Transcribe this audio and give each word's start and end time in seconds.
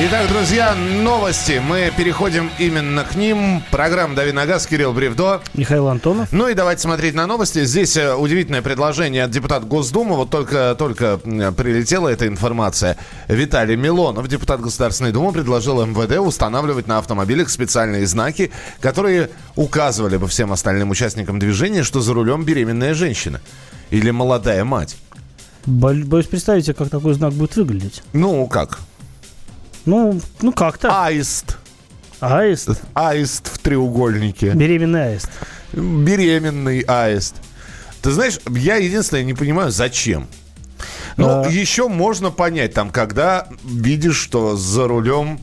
Итак, 0.00 0.28
друзья, 0.28 0.76
новости. 0.76 1.60
Мы 1.66 1.90
переходим 1.96 2.52
именно 2.60 3.02
к 3.02 3.16
ним. 3.16 3.64
Программа 3.72 4.14
«Дави 4.14 4.30
на 4.30 4.46
газ», 4.46 4.64
Кирилл 4.64 4.92
Бревдо. 4.92 5.40
Михаил 5.54 5.88
Антонов. 5.88 6.28
Ну 6.30 6.46
и 6.46 6.54
давайте 6.54 6.82
смотреть 6.82 7.14
на 7.16 7.26
новости. 7.26 7.64
Здесь 7.64 7.96
э, 7.96 8.14
удивительное 8.14 8.62
предложение 8.62 9.24
от 9.24 9.32
депутата 9.32 9.66
Госдумы. 9.66 10.14
Вот 10.14 10.30
только, 10.30 10.76
только 10.78 11.18
прилетела 11.18 12.06
эта 12.06 12.28
информация. 12.28 12.96
Виталий 13.26 13.74
Милонов, 13.74 14.28
депутат 14.28 14.60
Государственной 14.60 15.10
Думы, 15.10 15.32
предложил 15.32 15.84
МВД 15.84 16.18
устанавливать 16.18 16.86
на 16.86 16.98
автомобилях 16.98 17.50
специальные 17.50 18.06
знаки, 18.06 18.52
которые 18.78 19.30
указывали 19.56 20.16
бы 20.16 20.28
всем 20.28 20.52
остальным 20.52 20.90
участникам 20.90 21.40
движения, 21.40 21.82
что 21.82 22.00
за 22.00 22.14
рулем 22.14 22.44
беременная 22.44 22.94
женщина 22.94 23.40
или 23.90 24.12
молодая 24.12 24.64
мать. 24.64 24.96
Боюсь 25.66 26.26
представить, 26.26 26.72
как 26.76 26.88
такой 26.88 27.14
знак 27.14 27.32
будет 27.32 27.56
выглядеть. 27.56 28.04
Ну, 28.12 28.46
как? 28.46 28.78
Ну, 29.88 30.20
ну 30.42 30.52
как-то. 30.52 31.04
Аист. 31.04 31.56
Аист? 32.20 32.68
Аист 32.92 33.48
в 33.48 33.58
треугольнике. 33.58 34.50
Беременный 34.50 35.12
аист. 35.12 35.30
Беременный 35.72 36.80
аист. 36.80 37.36
Ты 38.02 38.10
знаешь, 38.10 38.38
я 38.50 38.76
единственное 38.76 39.24
не 39.24 39.32
понимаю, 39.32 39.70
зачем. 39.70 40.26
Ну, 41.16 41.42
а... 41.42 41.48
еще 41.48 41.88
можно 41.88 42.30
понять, 42.30 42.74
там, 42.74 42.90
когда 42.90 43.48
видишь, 43.64 44.18
что 44.18 44.56
за 44.56 44.86
рулем 44.86 45.40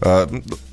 э, 0.00 0.28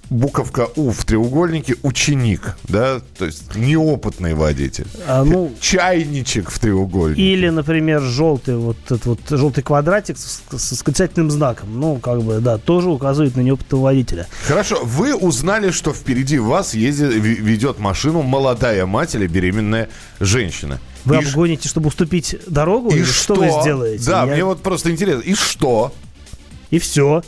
буковка 0.09 0.67
У 0.75 0.91
в 0.91 1.05
треугольнике 1.05 1.75
ученик, 1.83 2.55
да, 2.63 3.01
то 3.17 3.25
есть 3.25 3.55
неопытный 3.55 4.33
водитель. 4.33 4.87
А, 5.07 5.23
ну, 5.23 5.53
Чайничек 5.59 6.49
в 6.49 6.59
треугольнике. 6.59 7.21
Или, 7.21 7.49
например, 7.49 8.01
желтый 8.01 8.57
вот 8.57 8.77
этот 8.85 9.05
вот 9.05 9.19
желтый 9.29 9.63
квадратик 9.63 10.17
с, 10.17 10.41
с 10.51 10.71
восклицательным 10.71 11.29
знаком. 11.29 11.79
Ну, 11.79 11.97
как 11.97 12.21
бы, 12.21 12.39
да, 12.39 12.57
тоже 12.57 12.89
указывает 12.89 13.35
на 13.35 13.41
неопытного 13.41 13.83
водителя. 13.83 14.27
Хорошо, 14.45 14.81
вы 14.83 15.15
узнали, 15.15 15.71
что 15.71 15.93
впереди 15.93 16.39
вас 16.39 16.73
ездит, 16.73 17.13
ведет 17.13 17.79
машину 17.79 18.21
молодая 18.21 18.85
мать 18.85 19.15
или 19.15 19.27
беременная 19.27 19.89
женщина. 20.19 20.79
Вы 21.05 21.15
и 21.15 21.25
обгоните, 21.25 21.63
ш... 21.63 21.69
чтобы 21.69 21.87
уступить 21.87 22.35
дорогу? 22.47 22.89
И 22.89 23.03
что? 23.03 23.35
что 23.35 23.35
вы 23.35 23.61
сделаете? 23.61 24.05
Да, 24.05 24.25
Я... 24.25 24.33
мне 24.33 24.43
вот 24.43 24.61
просто 24.61 24.91
интересно. 24.91 25.21
И 25.21 25.33
что? 25.33 25.93
И 26.71 26.79
все. 26.79 27.23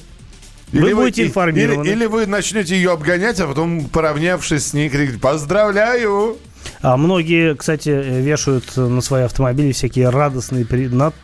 Или 0.71 0.93
вы 0.93 1.03
будете 1.03 1.25
информированы. 1.25 1.85
Или, 1.85 1.93
или 1.93 2.05
вы 2.05 2.25
начнете 2.25 2.75
ее 2.75 2.91
обгонять, 2.91 3.39
а 3.39 3.47
потом, 3.47 3.85
поравнявшись 3.85 4.67
с 4.67 4.73
ней, 4.73 4.89
крикнуть 4.89 5.21
«Поздравляю!» 5.21 6.37
А 6.81 6.97
многие, 6.97 7.55
кстати, 7.55 7.89
вешают 7.89 8.75
на 8.75 9.01
свои 9.01 9.23
автомобили 9.23 9.71
всякие 9.71 10.09
радостные 10.09 10.65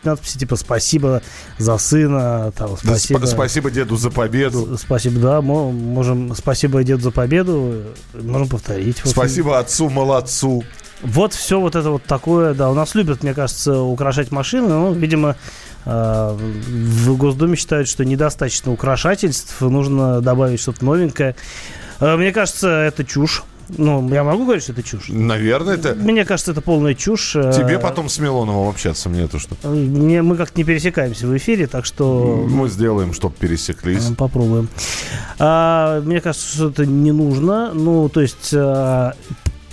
надписи, 0.04 0.38
типа 0.38 0.56
«Спасибо 0.56 1.22
за 1.58 1.78
сына», 1.78 2.52
там, 2.56 2.76
«Спасибо». 2.76 3.20
Да, 3.20 3.26
спасибо 3.26 3.70
деду 3.70 3.96
за 3.96 4.10
победу. 4.10 4.76
Спасибо, 4.78 5.20
да, 5.20 5.40
можем 5.40 6.34
«Спасибо 6.34 6.84
деду 6.84 7.02
за 7.02 7.10
победу», 7.10 7.82
можем 8.14 8.48
повторить. 8.48 9.00
Спасибо 9.04 9.58
отцу, 9.58 9.88
молодцу. 9.88 10.64
Вот 11.02 11.32
все 11.32 11.60
вот 11.60 11.76
это 11.76 11.90
вот 11.90 12.04
такое, 12.04 12.54
да, 12.54 12.70
у 12.70 12.74
нас 12.74 12.96
любят, 12.96 13.22
мне 13.22 13.32
кажется, 13.32 13.80
украшать 13.80 14.32
машины, 14.32 14.68
но, 14.68 14.92
видимо, 14.92 15.36
в 15.88 17.16
Госдуме 17.16 17.56
считают, 17.56 17.88
что 17.88 18.04
недостаточно 18.04 18.70
украшательств, 18.72 19.60
нужно 19.60 20.20
добавить 20.20 20.60
что-то 20.60 20.84
новенькое. 20.84 21.34
А, 21.98 22.16
мне 22.16 22.30
кажется, 22.32 22.68
это 22.68 23.04
чушь. 23.04 23.42
Ну, 23.76 24.08
я 24.12 24.24
могу 24.24 24.44
говорить, 24.44 24.62
что 24.62 24.72
это 24.72 24.82
чушь? 24.82 25.08
Наверное, 25.08 25.74
это... 25.74 25.94
Мне 25.94 26.24
кажется, 26.24 26.52
это 26.52 26.62
полная 26.62 26.94
чушь. 26.94 27.32
Тебе 27.32 27.76
а, 27.76 27.78
потом 27.78 28.08
с 28.08 28.18
Милоновым 28.18 28.68
общаться, 28.68 29.08
мне 29.08 29.22
это 29.22 29.38
что? 29.38 29.56
Мне, 29.68 30.22
мы 30.22 30.36
как-то 30.36 30.58
не 30.58 30.64
пересекаемся 30.64 31.26
в 31.26 31.36
эфире, 31.36 31.66
так 31.66 31.84
что... 31.84 32.46
Мы 32.48 32.68
сделаем, 32.68 33.12
чтобы 33.12 33.34
пересеклись. 33.34 34.10
Попробуем. 34.16 34.68
А, 35.38 36.00
мне 36.00 36.20
кажется, 36.20 36.48
что 36.48 36.68
это 36.70 36.86
не 36.86 37.12
нужно. 37.12 37.72
Ну, 37.74 38.08
то 38.08 38.20
есть 38.20 38.54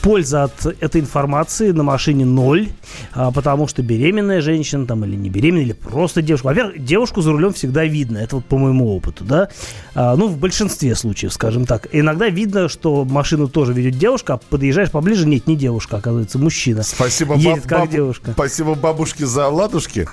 польза 0.06 0.44
от 0.44 0.68
этой 0.82 1.02
информации 1.02 1.72
на 1.72 1.82
машине 1.82 2.26
ноль, 2.26 2.70
а, 3.14 3.32
потому 3.32 3.68
что 3.68 3.82
беременная 3.82 4.40
женщина 4.40 4.86
там 4.86 5.04
или 5.04 5.16
не 5.16 5.32
беременная, 5.32 5.64
или 5.64 5.74
просто 5.74 6.22
девушка. 6.22 6.46
Во-первых, 6.46 6.86
девушку 6.86 7.22
за 7.22 7.32
рулем 7.32 7.54
всегда 7.54 7.86
видно, 7.86 8.20
это 8.20 8.36
вот 8.36 8.46
по 8.46 8.60
моему 8.60 8.96
опыту, 8.96 9.24
да. 9.24 9.50
А, 9.96 10.16
ну, 10.16 10.28
в 10.28 10.38
большинстве 10.38 10.94
случаев, 10.94 11.34
скажем 11.34 11.66
так. 11.66 11.88
Иногда 11.92 12.30
видно, 12.30 12.70
что 12.70 13.04
машину 13.04 13.48
тоже 13.48 13.74
ведет 13.74 13.98
девушка, 13.98 14.36
а 14.36 14.38
подъезжаешь 14.38 14.92
поближе, 14.92 15.26
нет, 15.28 15.48
не 15.48 15.56
девушка, 15.56 15.98
оказывается, 15.98 16.38
мужчина. 16.38 16.84
Спасибо, 16.84 17.34
Едет 17.34 17.64
баб- 17.64 17.68
как 17.68 17.80
баб- 17.80 17.90
девушка. 17.90 18.32
Спасибо 18.34 18.76
бабушке 18.76 19.26
за 19.26 19.48
ладушки. 19.48 20.08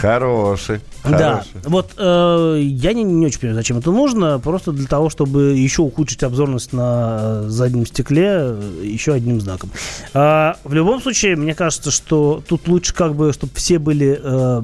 Хороший. 0.00 0.80
Да, 1.04 1.44
вот 1.64 1.92
э, 1.96 2.58
я 2.60 2.92
не, 2.92 3.02
не 3.02 3.26
очень 3.26 3.40
понимаю, 3.40 3.56
зачем 3.56 3.78
это 3.78 3.90
нужно, 3.90 4.38
просто 4.38 4.72
для 4.72 4.86
того, 4.86 5.08
чтобы 5.08 5.56
еще 5.56 5.82
ухудшить 5.82 6.22
обзорность 6.22 6.72
на 6.72 7.48
заднем 7.48 7.86
стекле 7.86 8.26
э, 8.30 8.80
еще 8.82 9.14
одним 9.14 9.40
знаком. 9.40 9.70
А, 10.12 10.56
в 10.64 10.74
любом 10.74 11.00
случае, 11.00 11.36
мне 11.36 11.54
кажется, 11.54 11.90
что 11.90 12.42
тут 12.46 12.68
лучше 12.68 12.92
как 12.92 13.14
бы, 13.14 13.32
чтобы 13.32 13.52
все 13.54 13.78
были 13.78 14.20
э, 14.22 14.62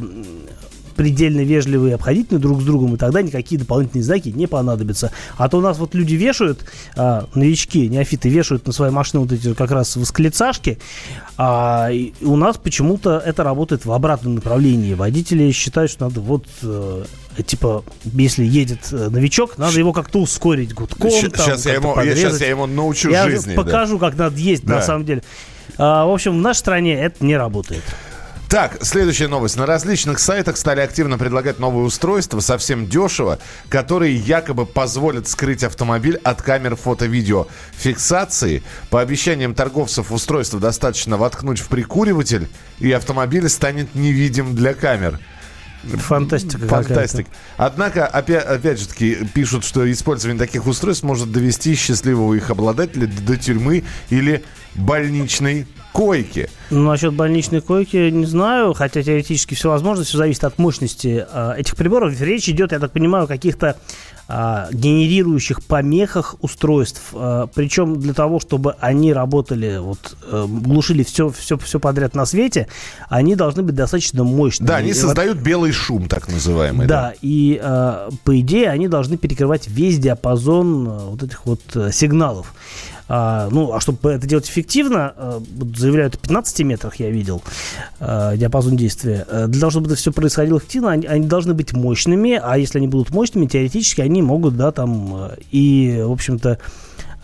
предельно 0.93 1.41
вежливые 1.41 1.93
и 1.93 1.95
обходительны 1.95 2.39
друг 2.39 2.61
с 2.61 2.65
другом, 2.65 2.95
и 2.95 2.97
тогда 2.99 3.23
никакие 3.23 3.59
дополнительные 3.59 4.05
знаки 4.05 4.29
не 4.29 4.47
понадобятся. 4.47 5.13
А 5.37 5.49
то 5.49 5.59
у 5.59 5.61
нас 5.61 5.79
вот 5.79 5.95
люди 5.95 6.15
вешают, 6.15 6.65
а, 6.97 7.27
новички, 7.35 7.89
неофиты 7.89 8.29
вешают 8.29 8.67
на 8.67 8.73
свои 8.73 8.91
машины 8.91 9.23
вот 9.23 9.33
эти 9.33 9.55
как 9.55 9.71
раз 9.71 9.97
восклицашки, 9.97 10.79
а 11.37 11.91
у 12.21 12.37
нас 12.37 12.57
почему-то 12.57 13.19
это 13.19 13.43
работает 13.43 13.85
в 13.85 13.93
обратном 13.93 14.37
направлении. 14.37 14.95
Водители 14.95 15.51
считают, 15.53 15.91
что 15.91 16.05
надо 16.05 16.21
вот 16.21 16.47
э, 16.63 17.05
типа, 17.45 17.85
если 18.05 18.45
едет 18.45 18.93
э, 18.93 19.09
новичок, 19.09 19.59
надо 19.59 19.79
его 19.79 19.93
как-то 19.93 20.21
ускорить 20.21 20.75
гудком. 20.75 21.11
Сейчас, 21.11 21.63
там, 21.63 21.73
я, 21.73 21.79
ему, 21.79 22.01
я, 22.01 22.17
сейчас 22.17 22.41
я 22.41 22.49
ему 22.49 22.67
научу 22.67 23.11
я 23.11 23.25
жизни. 23.25 23.53
Я 23.53 23.57
покажу, 23.57 23.99
да. 23.99 24.09
как 24.09 24.19
надо 24.19 24.37
ездить 24.37 24.69
да. 24.69 24.77
на 24.77 24.83
самом 24.83 25.05
деле. 25.05 25.23
А, 25.79 26.07
в 26.07 26.11
общем, 26.11 26.39
в 26.39 26.41
нашей 26.41 26.59
стране 26.59 26.95
это 26.95 27.25
не 27.25 27.37
работает. 27.37 27.83
Так, 28.53 28.85
следующая 28.85 29.29
новость. 29.29 29.57
На 29.57 29.65
различных 29.65 30.19
сайтах 30.19 30.59
стали 30.59 30.81
активно 30.81 31.17
предлагать 31.17 31.59
новые 31.59 31.87
устройства, 31.87 32.41
совсем 32.41 32.87
дешево, 32.87 33.39
которые 33.71 34.15
якобы 34.15 34.67
позволят 34.67 35.27
скрыть 35.27 35.65
автомобиль 35.65 36.19
от 36.23 36.43
камер 36.43 36.77
фото-видео 36.77 37.47
фиксации. 37.73 38.63
По 38.91 39.01
обещаниям 39.01 39.55
торговцев 39.55 40.13
устройство 40.13 40.61
достаточно 40.61 41.17
воткнуть 41.17 41.61
в 41.61 41.69
прикуриватель, 41.69 42.47
и 42.79 42.93
автомобиль 42.93 43.49
станет 43.49 43.95
невидим 43.95 44.55
для 44.55 44.75
камер. 44.75 45.19
Фантастика. 45.85 46.67
Фантастика. 46.67 47.31
Однако, 47.57 48.07
опять, 48.07 48.45
опять 48.45 48.79
же 48.79 48.87
таки, 48.87 49.15
пишут, 49.33 49.65
что 49.65 49.91
использование 49.91 50.39
таких 50.39 50.67
устройств 50.67 51.05
может 51.05 51.33
довести 51.33 51.75
счастливого 51.75 52.35
их 52.35 52.51
обладателя 52.51 53.07
до 53.07 53.39
тюрьмы 53.39 53.85
или 54.11 54.45
больничной 54.75 55.67
койки. 55.93 56.49
Ну, 56.71 56.91
насчет 56.91 57.13
больничной 57.13 57.61
койки 57.61 58.11
не 58.11 58.27
знаю, 58.27 58.73
хотя 58.73 59.03
теоретически 59.03 59.55
все 59.55 59.69
возможно, 59.69 60.05
все 60.05 60.19
зависит 60.19 60.45
от 60.45 60.59
мощности 60.59 61.27
э, 61.31 61.55
этих 61.59 61.77
приборов. 61.77 62.19
Речь 62.21 62.49
идет, 62.49 62.73
я 62.73 62.79
так 62.79 62.93
понимаю, 62.93 63.25
о 63.25 63.27
каких-то 63.27 63.77
э, 64.29 64.67
генерирующих 64.73 65.63
помехах 65.63 66.37
устройств. 66.41 67.03
Э, 67.13 67.47
причем 67.55 68.01
для 68.01 68.15
того, 68.15 68.41
чтобы 68.41 68.75
они 68.81 69.13
работали, 69.13 69.79
вот, 69.79 70.17
э, 70.31 70.47
глушили 70.49 71.03
все, 71.03 71.29
все, 71.31 71.59
все 71.59 71.79
подряд 71.79 72.15
на 72.15 72.25
свете, 72.25 72.69
они 73.09 73.37
должны 73.37 73.63
быть 73.63 73.75
достаточно 73.75 74.25
мощными. 74.25 74.69
Да, 74.69 74.77
они 74.77 74.95
создают 74.95 75.37
вот, 75.37 75.45
белый 75.45 75.73
шум, 75.73 76.09
так 76.09 76.29
называемый. 76.29 76.87
Да, 76.87 77.11
да. 77.11 77.15
и 77.21 77.61
э, 77.63 78.09
по 78.25 78.41
идее 78.41 78.71
они 78.71 78.89
должны 78.89 79.19
перекрывать 79.19 79.69
весь 79.69 79.99
диапазон 79.99 80.89
э, 80.89 80.99
вот 81.11 81.23
этих 81.23 81.45
вот 81.45 81.61
э, 81.75 81.93
сигналов. 81.93 82.55
А, 83.09 83.49
ну, 83.51 83.73
а 83.73 83.81
чтобы 83.81 84.11
это 84.11 84.27
делать 84.27 84.49
эффективно, 84.49 85.13
а, 85.17 85.43
заявляют, 85.77 86.15
в 86.15 86.19
15 86.19 86.61
метрах 86.61 86.97
я 86.97 87.11
видел 87.11 87.43
а, 88.01 88.37
диапазон 88.37 88.77
действия. 88.77 89.27
А, 89.29 89.47
для 89.47 89.61
того, 89.61 89.71
чтобы 89.71 89.87
это 89.87 89.97
все 89.97 90.13
происходило 90.13 90.59
эффективно, 90.59 90.91
они, 90.93 91.07
они 91.07 91.27
должны 91.27 91.55
быть 91.55 91.73
мощными, 91.73 92.41
а 92.43 92.57
если 92.57 92.79
они 92.79 92.89
будут 92.89 93.11
мощными, 93.11 93.47
теоретически 93.47 94.01
они 94.01 94.23
могут, 94.23 94.57
да, 94.57 94.73
там, 94.73 95.31
и, 95.51 96.03
в 96.05 96.13
общем-то, 96.13 96.59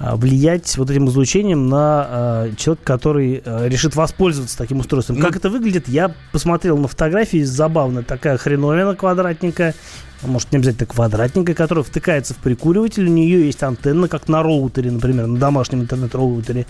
влиять 0.00 0.76
вот 0.78 0.90
этим 0.90 1.08
излучением 1.08 1.68
на 1.68 2.06
э, 2.08 2.52
человека, 2.56 2.84
который 2.84 3.42
э, 3.44 3.68
решит 3.68 3.96
воспользоваться 3.96 4.56
таким 4.56 4.78
устройством. 4.78 5.16
Ну, 5.16 5.22
как 5.22 5.34
это 5.34 5.50
выглядит, 5.50 5.88
я 5.88 6.14
посмотрел 6.30 6.78
на 6.78 6.86
фотографии, 6.86 7.42
забавно, 7.42 8.04
такая 8.04 8.36
хреновина 8.36 8.94
квадратненькая, 8.94 9.74
может, 10.22 10.52
не 10.52 10.58
обязательно 10.58 10.86
квадратненькая, 10.86 11.54
которая 11.54 11.84
втыкается 11.84 12.34
в 12.34 12.38
прикуриватель. 12.38 13.06
У 13.06 13.12
нее 13.12 13.46
есть 13.46 13.62
антенна, 13.62 14.08
как 14.08 14.28
на 14.28 14.42
роутере, 14.42 14.90
например, 14.90 15.26
на 15.26 15.38
домашнем 15.38 15.82
интернет-роутере. 15.82 16.66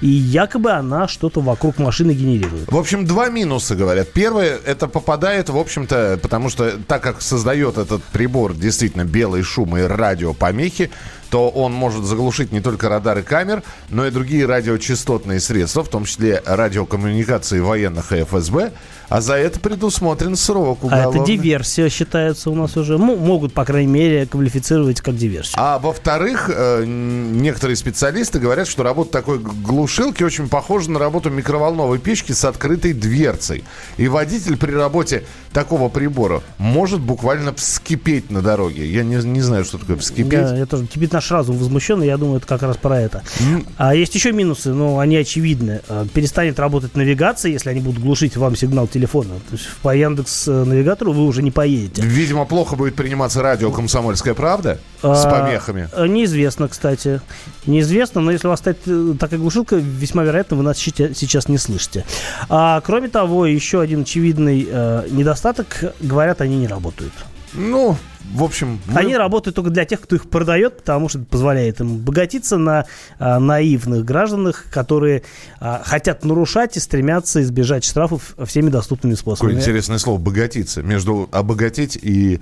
И 0.00 0.08
якобы 0.08 0.70
она 0.72 1.08
что-то 1.08 1.40
вокруг 1.40 1.78
машины 1.78 2.12
генерирует. 2.12 2.70
В 2.70 2.76
общем, 2.76 3.06
два 3.06 3.28
минуса, 3.28 3.74
говорят. 3.74 4.12
Первое, 4.12 4.58
это 4.64 4.88
попадает, 4.88 5.48
в 5.48 5.56
общем-то, 5.56 6.18
потому 6.22 6.48
что 6.48 6.78
так 6.86 7.02
как 7.02 7.22
создает 7.22 7.78
этот 7.78 8.02
прибор 8.04 8.54
действительно 8.54 9.04
белый 9.04 9.42
шум 9.42 9.76
и 9.76 9.82
радиопомехи, 9.82 10.90
то 11.30 11.48
он 11.48 11.72
может 11.72 12.04
заглушить 12.04 12.52
не 12.52 12.60
только 12.60 12.88
радары 12.88 13.22
камер, 13.22 13.62
но 13.90 14.06
и 14.06 14.10
другие 14.10 14.46
радиочастотные 14.46 15.40
средства, 15.40 15.82
в 15.82 15.88
том 15.88 16.04
числе 16.04 16.42
радиокоммуникации 16.44 17.60
военных 17.60 18.12
и 18.12 18.22
ФСБ. 18.22 18.72
а 19.08 19.20
за 19.20 19.34
это 19.34 19.60
предусмотрен 19.60 20.36
срок 20.36 20.84
уголовный. 20.84 21.20
А 21.20 21.22
это 21.22 21.26
диверсия 21.26 21.88
считается 21.88 22.50
у 22.50 22.54
нас 22.54 22.76
уже. 22.76 22.98
Ну, 22.98 23.16
могут, 23.16 23.52
по 23.54 23.64
крайней 23.64 23.92
мере, 23.92 24.26
квалифицировать 24.26 25.00
как 25.00 25.16
диверсию. 25.16 25.54
А 25.56 25.78
во-вторых, 25.78 26.50
э, 26.52 26.84
некоторые 26.86 27.76
специалисты 27.76 28.38
говорят, 28.38 28.66
что 28.66 28.82
работа 28.82 29.12
такой 29.12 29.38
глушилки 29.38 30.22
очень 30.22 30.48
похожа 30.48 30.90
на 30.90 30.98
работу 30.98 31.30
микроволновой 31.30 31.98
печки 31.98 32.32
с 32.32 32.44
открытой 32.44 32.92
дверцей. 32.92 33.64
И 33.96 34.08
водитель 34.08 34.56
при 34.56 34.72
работе 34.72 35.24
такого 35.52 35.88
прибора 35.88 36.42
может 36.58 37.00
буквально 37.00 37.54
вскипеть 37.54 38.30
на 38.30 38.42
дороге. 38.42 38.86
Я 38.86 39.04
не, 39.04 39.16
не 39.16 39.40
знаю, 39.40 39.64
что 39.64 39.78
такое 39.78 39.96
вскипеть. 39.96 40.28
Да, 40.30 40.56
я 40.56 40.66
тоже. 40.66 40.86
Кипит 40.86 41.14
наш 41.16 41.30
разум 41.30 41.56
возмущен, 41.56 42.02
и 42.02 42.06
я 42.06 42.16
думаю, 42.16 42.38
это 42.38 42.46
как 42.46 42.62
раз 42.62 42.76
про 42.76 43.00
это. 43.00 43.22
Mm. 43.40 43.66
А 43.78 43.94
есть 43.94 44.14
еще 44.14 44.32
минусы, 44.32 44.72
но 44.72 44.98
они 44.98 45.16
очевидны. 45.16 45.80
А, 45.88 46.06
перестанет 46.06 46.58
работать 46.58 46.94
навигация, 46.94 47.52
если 47.52 47.70
они 47.70 47.80
будут 47.80 48.02
глушить 48.02 48.36
вам 48.36 48.54
сигнал 48.56 48.86
телефона. 48.86 49.34
То 49.48 49.52
есть 49.56 49.68
по 49.82 49.94
Яндекс 49.94 50.48
э, 50.48 50.64
навигатору 50.64 51.12
вы 51.12 51.24
уже 51.24 51.42
не 51.42 51.50
поедете. 51.50 52.02
Видимо, 52.02 52.44
плохо 52.44 52.76
будет 52.76 52.94
приниматься 52.94 53.42
радио 53.42 53.70
«Комсомольская 53.70 54.34
правда» 54.34 54.78
а, 55.02 55.14
с 55.14 55.24
помехами. 55.24 55.88
Неизвестно, 56.06 56.68
кстати. 56.68 57.20
Неизвестно, 57.66 58.20
но 58.20 58.30
если 58.30 58.46
у 58.46 58.50
вас 58.50 58.60
стоит 58.60 58.78
э, 58.86 59.14
такая 59.18 59.40
глушилка, 59.40 59.76
весьма 59.76 60.22
вероятно, 60.24 60.56
вы 60.56 60.62
нас 60.62 60.78
сейчас 60.78 61.48
не 61.48 61.58
слышите. 61.58 62.04
А, 62.48 62.80
кроме 62.82 63.08
того, 63.08 63.46
еще 63.46 63.80
один 63.80 64.02
очевидный 64.02 64.66
э, 64.68 65.06
недостаток, 65.10 65.84
говорят, 66.00 66.40
они 66.40 66.56
не 66.56 66.66
работают. 66.66 67.12
Ну, 67.56 67.96
в 68.34 68.42
общем... 68.42 68.80
Мы... 68.86 69.00
Они 69.00 69.16
работают 69.16 69.54
только 69.54 69.70
для 69.70 69.84
тех, 69.84 70.00
кто 70.00 70.16
их 70.16 70.28
продает, 70.28 70.78
потому 70.78 71.08
что 71.08 71.18
это 71.18 71.26
позволяет 71.28 71.80
им 71.80 71.98
богатиться 71.98 72.58
на 72.58 72.86
а, 73.18 73.38
наивных 73.38 74.04
гражданах, 74.04 74.66
которые 74.70 75.22
а, 75.60 75.82
хотят 75.84 76.24
нарушать 76.24 76.76
и 76.76 76.80
стремятся 76.80 77.42
избежать 77.42 77.84
штрафов 77.84 78.34
всеми 78.44 78.68
доступными 78.68 79.14
способами. 79.14 79.52
Какое 79.52 79.62
интересное 79.62 79.98
слово 79.98 80.18
«богатиться». 80.18 80.82
Между 80.82 81.28
обогатить 81.32 81.96
и 82.00 82.40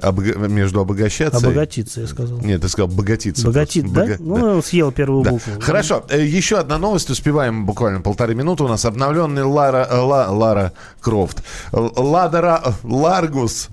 обог... 0.00 0.36
между 0.36 0.80
обогащаться... 0.80 1.38
Обогатиться, 1.38 2.02
я 2.02 2.06
сказал. 2.06 2.38
Нет, 2.38 2.62
ты 2.62 2.68
сказал 2.68 2.88
богатиться. 2.88 3.46
Богатит, 3.46 3.92
да? 3.92 4.02
Бога... 4.02 4.16
Ну, 4.20 4.56
да. 4.56 4.62
съел 4.62 4.92
первую 4.92 5.24
да. 5.24 5.30
букву. 5.32 5.60
Хорошо. 5.60 6.04
Э, 6.08 6.24
еще 6.24 6.58
одна 6.58 6.78
новость. 6.78 7.10
Успеваем 7.10 7.66
буквально 7.66 8.00
полторы 8.00 8.34
минуты. 8.34 8.64
У 8.64 8.68
нас 8.68 8.84
обновленный 8.84 9.42
Лара, 9.42 9.88
Ла, 9.90 10.30
Лара 10.30 10.72
Крофт. 11.00 11.42
Лада 11.72 12.62
Ларгус 12.82 13.68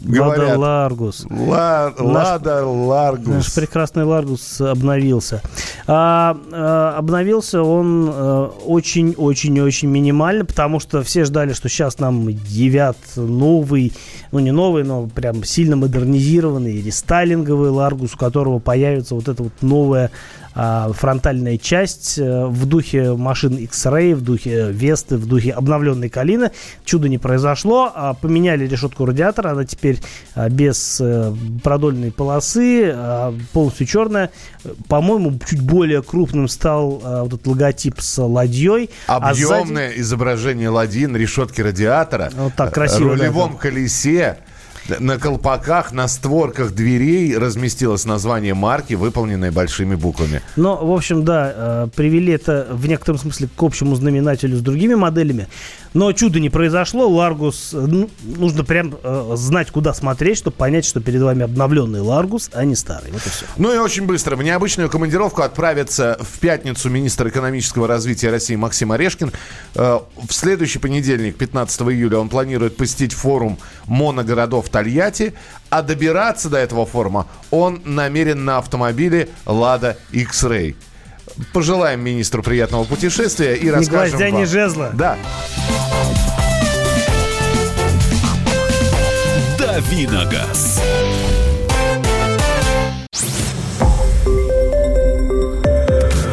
говорят. 0.00 0.48
Лада 0.48 0.58
Ларгус. 0.58 1.26
Ла, 1.30 1.94
Лада 1.98 2.64
Ларгус. 2.64 3.26
Наш 3.26 3.54
прекрасный 3.54 4.04
Ларгус 4.04 4.60
обновился. 4.60 5.42
А, 5.86 6.36
а, 6.52 6.96
обновился 6.96 7.62
он 7.62 8.08
очень-очень-очень 8.66 9.88
а, 9.88 9.92
минимально, 9.92 10.44
потому 10.44 10.80
что 10.80 11.02
все 11.02 11.24
ждали, 11.24 11.52
что 11.52 11.68
сейчас 11.68 11.98
нам 11.98 12.28
явят 12.28 12.96
новый, 13.16 13.92
ну 14.32 14.38
не 14.38 14.52
новый, 14.52 14.84
но 14.84 15.06
прям 15.06 15.44
сильно 15.44 15.76
модернизированный 15.76 16.80
рестайлинговый 16.82 17.70
Ларгус, 17.70 18.14
у 18.14 18.18
которого 18.18 18.58
появится 18.58 19.14
вот 19.14 19.28
это 19.28 19.42
вот 19.42 19.52
новое 19.60 20.10
фронтальная 20.54 21.58
часть 21.58 22.18
э, 22.18 22.46
в 22.46 22.66
духе 22.66 23.14
машин 23.14 23.56
X-Ray, 23.56 24.14
в 24.14 24.22
духе 24.22 24.70
Весты, 24.70 25.16
в 25.16 25.26
духе 25.26 25.52
обновленной 25.52 26.08
Калины. 26.08 26.50
Чудо 26.84 27.08
не 27.08 27.18
произошло. 27.18 27.92
А, 27.94 28.14
поменяли 28.14 28.66
решетку 28.66 29.04
радиатора. 29.04 29.50
Она 29.50 29.64
теперь 29.64 30.00
а, 30.34 30.48
без 30.48 31.00
э, 31.00 31.32
продольной 31.62 32.10
полосы, 32.10 32.94
полностью 33.52 33.86
черная. 33.86 34.30
По-моему, 34.88 35.38
чуть 35.48 35.60
более 35.62 36.02
крупным 36.02 36.48
стал 36.48 37.00
вот 37.02 37.34
этот 37.34 37.46
логотип 37.46 38.00
с 38.00 38.20
ладьей. 38.22 38.90
Объемное 39.06 39.88
а 39.88 39.90
сзади... 39.90 40.00
изображение 40.00 40.68
ладьи 40.68 41.06
на 41.06 41.16
решетке 41.16 41.62
радиатора. 41.62 42.30
Вот 42.36 42.54
так 42.54 42.74
красиво. 42.74 43.10
рулевом 43.10 43.52
да, 43.52 43.58
колесе 43.58 44.38
на 44.98 45.18
колпаках, 45.18 45.92
на 45.92 46.08
створках 46.08 46.72
дверей 46.72 47.36
разместилось 47.36 48.04
название 48.04 48.54
марки, 48.54 48.94
выполненное 48.94 49.52
большими 49.52 49.94
буквами. 49.94 50.42
Ну, 50.56 50.76
в 50.76 50.92
общем, 50.92 51.24
да, 51.24 51.52
э, 51.54 51.88
привели 51.94 52.32
это 52.32 52.68
в 52.70 52.86
некотором 52.86 53.18
смысле 53.18 53.48
к 53.54 53.62
общему 53.62 53.94
знаменателю 53.94 54.56
с 54.56 54.60
другими 54.60 54.94
моделями. 54.94 55.48
Но 55.92 56.12
чудо 56.12 56.38
не 56.38 56.50
произошло. 56.50 57.08
Ларгус, 57.08 57.70
э, 57.72 57.78
ну, 57.78 58.10
нужно 58.22 58.64
прям 58.64 58.94
э, 59.02 59.32
знать, 59.36 59.70
куда 59.70 59.92
смотреть, 59.92 60.38
чтобы 60.38 60.56
понять, 60.56 60.84
что 60.84 61.00
перед 61.00 61.20
вами 61.20 61.42
обновленный 61.42 62.00
Ларгус, 62.00 62.50
а 62.52 62.64
не 62.64 62.76
старый. 62.76 63.10
Вот 63.10 63.26
и 63.26 63.30
все. 63.30 63.44
Ну 63.56 63.74
и 63.74 63.78
очень 63.78 64.06
быстро. 64.06 64.36
В 64.36 64.42
необычную 64.42 64.88
командировку 64.88 65.42
отправится 65.42 66.16
в 66.20 66.38
пятницу 66.38 66.88
министр 66.90 67.28
экономического 67.28 67.88
развития 67.88 68.30
России 68.30 68.54
Максим 68.54 68.92
Орешкин. 68.92 69.32
Э, 69.74 69.98
в 70.28 70.32
следующий 70.32 70.78
понедельник, 70.78 71.36
15 71.36 71.80
июля, 71.82 72.18
он 72.18 72.28
планирует 72.28 72.76
посетить 72.76 73.12
форум 73.12 73.58
моногородов 73.86 74.68
Тольятти, 74.70 75.34
а 75.68 75.82
добираться 75.82 76.48
до 76.48 76.58
этого 76.58 76.86
форума 76.86 77.26
он 77.50 77.82
намерен 77.84 78.44
на 78.44 78.58
автомобиле 78.58 79.28
Lada 79.46 79.96
X-Ray. 80.12 80.76
Пожелаем 81.52 82.00
министру 82.00 82.42
приятного 82.42 82.84
путешествия 82.84 83.54
и 83.54 83.68
расскажем 83.70 84.18
гвоздя, 84.18 84.30
вам. 84.30 84.40
не 84.40 84.46
жезла. 84.46 84.90
Да. 84.94 85.16
Давиногаз. 89.58 90.80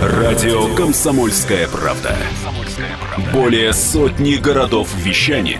Радио 0.01 0.75
«Комсомольская 0.75 1.67
правда». 1.67 2.15
Более 3.33 3.73
сотни 3.73 4.35
городов 4.35 4.89
вещания 4.95 5.59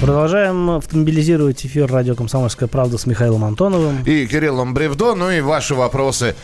Продолжаем 0.00 0.70
автомобилизировать 0.70 1.66
эфир 1.66 1.86
радио 1.92 2.14
«Комсомольская 2.14 2.68
правда» 2.68 2.96
с 2.96 3.04
Михаилом 3.04 3.44
Антоновым. 3.44 4.02
И 4.04 4.26
Кириллом 4.26 4.72
Бревдо. 4.72 5.14
Ну 5.14 5.30
и 5.30 5.42
ваши 5.42 5.74
вопросы 5.74 6.34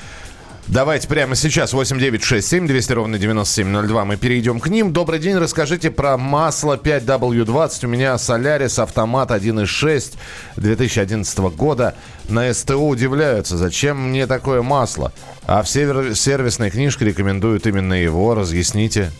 Давайте 0.68 1.06
прямо 1.06 1.36
сейчас 1.36 1.72
8967 1.72 2.66
200 2.66 2.92
ровно 2.92 3.18
9702. 3.18 4.04
Мы 4.04 4.16
перейдем 4.16 4.58
к 4.58 4.68
ним. 4.68 4.92
Добрый 4.92 5.20
день. 5.20 5.36
Расскажите 5.36 5.92
про 5.92 6.18
масло 6.18 6.76
5W20. 6.76 7.86
У 7.86 7.88
меня 7.88 8.18
Солярис 8.18 8.80
автомат 8.80 9.30
1.6 9.30 10.14
2011 10.56 11.38
года. 11.56 11.94
На 12.28 12.52
СТО 12.52 12.76
удивляются, 12.76 13.56
зачем 13.56 14.10
мне 14.10 14.26
такое 14.26 14.60
масло. 14.60 15.12
А 15.46 15.62
в 15.62 15.68
сервисной 15.68 16.70
книжке 16.70 17.04
рекомендуют 17.04 17.66
именно 17.68 17.94
его. 17.94 18.34
Разъясните. 18.34 19.12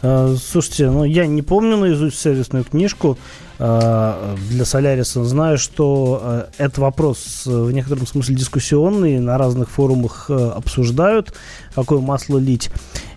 А, 0.00 0.36
слушайте, 0.36 0.88
ну 0.90 1.04
я 1.04 1.26
не 1.26 1.42
помню 1.42 1.76
наизусть 1.76 2.20
сервисную 2.20 2.64
книжку 2.64 3.18
для 3.58 4.64
Соляриса. 4.64 5.24
Знаю, 5.24 5.58
что 5.58 6.20
а, 6.22 6.48
этот 6.58 6.78
вопрос 6.78 7.42
в 7.46 7.70
некотором 7.70 8.06
смысле 8.06 8.34
дискуссионный, 8.34 9.20
на 9.20 9.38
разных 9.38 9.70
форумах 9.70 10.28
обсуждают, 10.28 11.34
какое 11.74 12.00
масло 12.00 12.38
лить. 12.38 12.70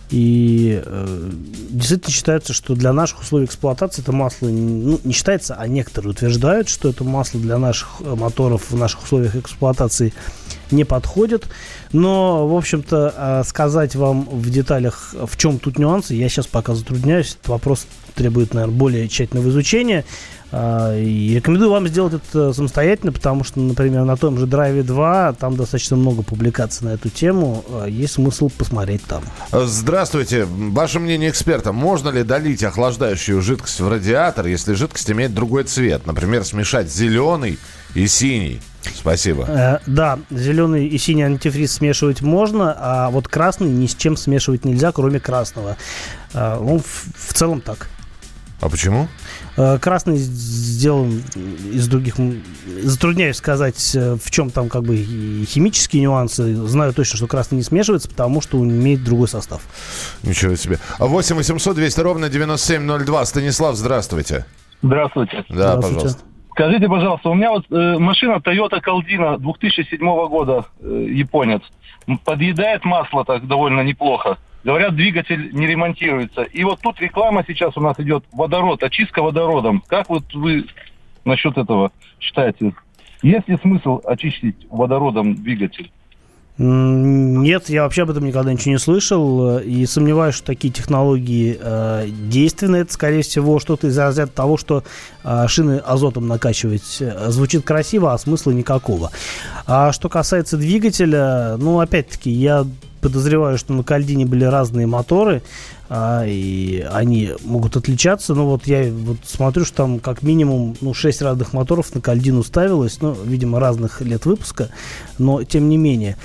И 0.10 0.82
э, 0.86 1.32
действительно 1.70 2.12
считается, 2.14 2.54
что 2.54 2.76
для 2.76 2.94
наших 2.94 3.22
условий 3.22 3.46
эксплуатации 3.46 4.02
это 4.02 4.14
масло 4.14 4.48
ну, 4.48 5.02
не 5.04 5.12
считается, 5.12 5.56
а 5.56 5.68
некоторые 5.68 6.12
утверждают, 6.12 6.70
что 6.70 6.90
это 6.90 7.04
масло 7.04 7.42
для 7.42 7.58
наших 7.58 8.00
моторов 8.00 8.72
в 8.72 8.78
наших 8.78 9.04
условиях 9.04 9.36
эксплуатации 9.36 10.14
не 10.72 10.86
подходит. 10.86 11.50
Но, 11.92 12.48
в 12.48 12.56
общем-то, 12.56 13.44
сказать 13.46 13.96
вам 13.96 14.24
в 14.30 14.50
деталях, 14.50 15.14
в 15.14 15.36
чем 15.38 15.60
тут 15.60 15.78
нюансы, 15.78 16.14
я 16.14 16.30
сейчас 16.30 16.48
пока 16.48 16.74
затрудняюсь. 16.74 17.32
Этот 17.32 17.50
вопрос 17.50 17.88
требует, 18.18 18.54
наверное, 18.54 18.76
более 18.76 19.08
тщательного 19.08 19.50
изучения. 19.50 20.04
А, 20.50 20.98
и 20.98 21.36
рекомендую 21.36 21.72
вам 21.72 21.88
сделать 21.88 22.14
это 22.14 22.54
самостоятельно, 22.54 23.12
потому 23.12 23.44
что, 23.44 23.60
например, 23.60 24.06
на 24.06 24.16
том 24.16 24.38
же 24.38 24.46
Драйве 24.46 24.82
2 24.82 25.34
там 25.34 25.58
достаточно 25.58 25.98
много 25.98 26.24
публикаций 26.24 26.88
на 26.88 26.94
эту 26.94 27.10
тему. 27.10 27.66
А, 27.70 27.86
есть 27.86 28.14
смысл 28.14 28.50
посмотреть 28.50 29.04
там. 29.04 29.24
Здравствуйте. 29.52 30.46
Ваше 30.46 31.00
мнение 31.00 31.30
эксперта. 31.30 31.74
Можно 31.74 32.10
ли 32.10 32.24
долить 32.24 32.64
охлаждающую 32.64 33.42
жидкость 33.42 33.80
в 33.82 33.90
радиатор, 33.90 34.48
если 34.48 34.74
жидкость 34.74 35.12
имеет 35.12 35.34
другой 35.34 35.66
цвет? 35.66 36.06
Например, 36.06 36.44
смешать 36.46 36.90
зеленый 36.90 37.60
и 37.94 38.08
синий. 38.08 38.62
Спасибо. 38.96 39.46
Э, 39.50 39.80
да, 39.86 40.20
зеленый 40.30 40.88
и 40.88 40.98
синий 40.98 41.24
антифриз 41.24 41.74
смешивать 41.74 42.22
можно, 42.22 42.76
а 42.78 43.10
вот 43.10 43.28
красный 43.28 43.70
ни 43.70 43.86
с 43.86 43.96
чем 43.96 44.16
смешивать 44.16 44.64
нельзя, 44.64 44.94
кроме 44.94 45.20
красного. 45.20 45.76
Э, 46.34 46.58
ну, 46.60 46.80
в, 46.80 47.30
в 47.30 47.34
целом 47.34 47.60
так. 47.60 47.90
А 48.60 48.70
почему? 48.70 49.08
Э, 49.56 49.78
красный 49.80 50.18
сделан 50.18 51.22
из 51.72 51.88
других... 51.88 52.16
Затрудняюсь 52.82 53.38
сказать, 53.38 53.96
э, 53.96 54.16
в 54.16 54.32
чем 54.32 54.50
там 54.50 54.68
как 54.68 54.84
бы 54.84 54.96
химические 54.98 56.02
нюансы. 56.02 56.56
Знаю 56.56 56.94
точно, 56.94 57.18
что 57.18 57.28
красный 57.28 57.58
не 57.58 57.64
смешивается, 57.64 58.10
потому 58.10 58.42
что 58.42 58.58
он 58.58 58.72
имеет 58.72 59.04
другой 59.04 59.28
состав. 59.28 59.62
Ничего 60.24 60.56
себе. 60.56 60.80
8 60.98 61.36
800 61.36 61.76
200 61.76 62.00
ровно 62.00 62.30
9702. 62.30 63.26
Станислав, 63.26 63.76
здравствуйте. 63.76 64.46
Здравствуйте. 64.82 65.46
Да, 65.50 65.56
здравствуйте. 65.56 65.96
пожалуйста. 65.96 66.24
Скажите, 66.58 66.88
пожалуйста, 66.88 67.30
у 67.30 67.36
меня 67.36 67.52
вот 67.52 67.66
э, 67.70 67.98
машина 68.00 68.38
Toyota 68.44 68.82
Caldina 68.84 69.38
2007 69.38 70.00
года, 70.28 70.66
э, 70.82 71.06
японец. 71.12 71.62
Подъедает 72.26 72.84
масло 72.84 73.24
так 73.24 73.46
довольно 73.46 73.82
неплохо. 73.82 74.40
Говорят, 74.68 74.98
двигатель 74.98 75.50
не 75.54 75.66
ремонтируется. 75.66 76.42
И 76.42 76.66
вот 76.66 76.82
тут 76.82 77.00
реклама 77.00 77.42
сейчас 77.48 77.78
у 77.78 77.80
нас 77.80 77.98
идет 78.00 78.26
водород, 78.34 78.84
очистка 78.84 79.22
водородом. 79.24 79.82
Как 79.88 80.10
вот 80.10 80.26
вы 80.34 80.66
насчет 81.24 81.58
этого 81.58 81.94
считаете? 82.20 82.74
Есть 83.22 83.48
ли 83.48 83.58
смысл 83.62 84.02
очистить 84.04 84.58
водородом 84.70 85.36
двигатель? 85.36 85.90
Нет, 86.58 87.70
я 87.70 87.84
вообще 87.84 88.02
об 88.02 88.10
этом 88.10 88.26
никогда 88.26 88.52
ничего 88.52 88.72
не 88.72 88.78
слышал 88.78 89.60
и 89.60 89.86
сомневаюсь, 89.86 90.36
что 90.36 90.48
такие 90.48 90.74
технологии 90.74 91.58
э, 91.58 92.08
действенны. 92.10 92.78
Это, 92.78 92.92
скорее 92.92 93.22
всего, 93.22 93.60
что-то 93.60 93.88
из 93.88 93.98
разряда 93.98 94.34
того, 94.34 94.58
что 94.58 94.84
э, 95.24 95.46
шины 95.48 95.78
азотом 95.78 96.28
накачивать 96.28 96.98
э, 97.00 97.30
звучит 97.30 97.64
красиво, 97.64 98.12
а 98.12 98.18
смысла 98.18 98.52
никакого. 98.52 99.12
А 99.66 99.94
что 99.94 100.10
касается 100.10 100.58
двигателя, 100.58 101.56
ну, 101.58 101.80
опять-таки, 101.80 102.32
я 102.32 102.66
подозреваю, 103.02 103.58
что 103.58 103.74
на 103.74 103.84
Кальдине 103.84 104.26
были 104.26 104.44
разные 104.44 104.88
моторы, 104.88 105.42
а, 105.90 106.24
и 106.26 106.86
они 106.92 107.32
могут 107.44 107.78
отличаться. 107.78 108.34
Но 108.34 108.48
вот 108.48 108.68
я 108.68 108.92
вот 108.92 109.18
смотрю, 109.26 109.66
что 109.66 109.78
там 109.78 110.00
как 110.00 110.24
минимум 110.24 110.76
ну, 110.82 110.94
6 110.94 111.22
разных 111.22 111.54
моторов 111.54 111.94
на 111.94 112.02
Кальдину 112.02 112.44
ставилось, 112.44 113.02
ну, 113.02 113.16
видимо, 113.26 113.60
разных 113.60 114.02
лет 114.02 114.26
выпуска, 114.26 114.70
но 115.18 115.44
тем 115.44 115.70
не 115.70 115.78
менее. 115.78 116.18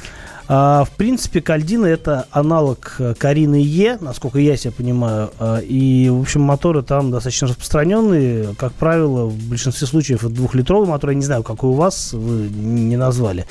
А, 0.49 0.85
в 0.85 0.91
принципе, 0.91 1.41
Кальдина 1.41 1.87
это 1.87 2.27
аналог 2.31 2.97
э, 2.99 3.15
Карины 3.17 3.63
Е, 3.63 3.99
насколько 4.01 4.39
я 4.39 4.57
себя 4.57 4.73
понимаю. 4.73 5.31
А, 5.39 5.59
и, 5.59 6.09
в 6.11 6.21
общем, 6.21 6.43
моторы 6.43 6.83
там 6.83 7.11
достаточно 7.11 7.49
распространенные. 7.49 8.55
Как 8.59 8.73
правило, 8.73 9.27
в 9.27 9.37
большинстве 9.49 9.87
случаев 9.87 10.25
это 10.25 10.33
двухлитровый 10.33 10.89
мотор. 10.89 11.11
Я 11.11 11.17
не 11.17 11.25
знаю, 11.25 11.43
какой 11.43 11.71
у 11.71 11.75
вас, 11.75 12.13
вы 12.13 12.49
не 12.49 12.97
назвали, 12.97 13.47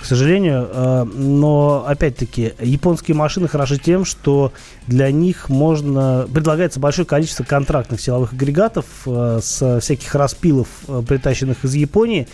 к 0.00 0.04
сожалению. 0.04 0.68
А, 0.70 1.04
но, 1.04 1.84
опять-таки, 1.86 2.54
японские 2.60 3.16
машины 3.16 3.48
хороши 3.48 3.78
тем, 3.78 4.04
что 4.04 4.52
для 4.86 5.10
них 5.10 5.48
можно... 5.48 6.26
Предлагается 6.32 6.80
большое 6.80 7.06
количество 7.06 7.44
контрактных 7.44 8.00
силовых 8.00 8.32
агрегатов 8.32 8.86
э, 9.06 9.40
с 9.42 9.80
всяких 9.80 10.14
распилов, 10.14 10.68
э, 10.86 11.02
притащенных 11.06 11.64
из 11.64 11.74
Японии. 11.74 12.28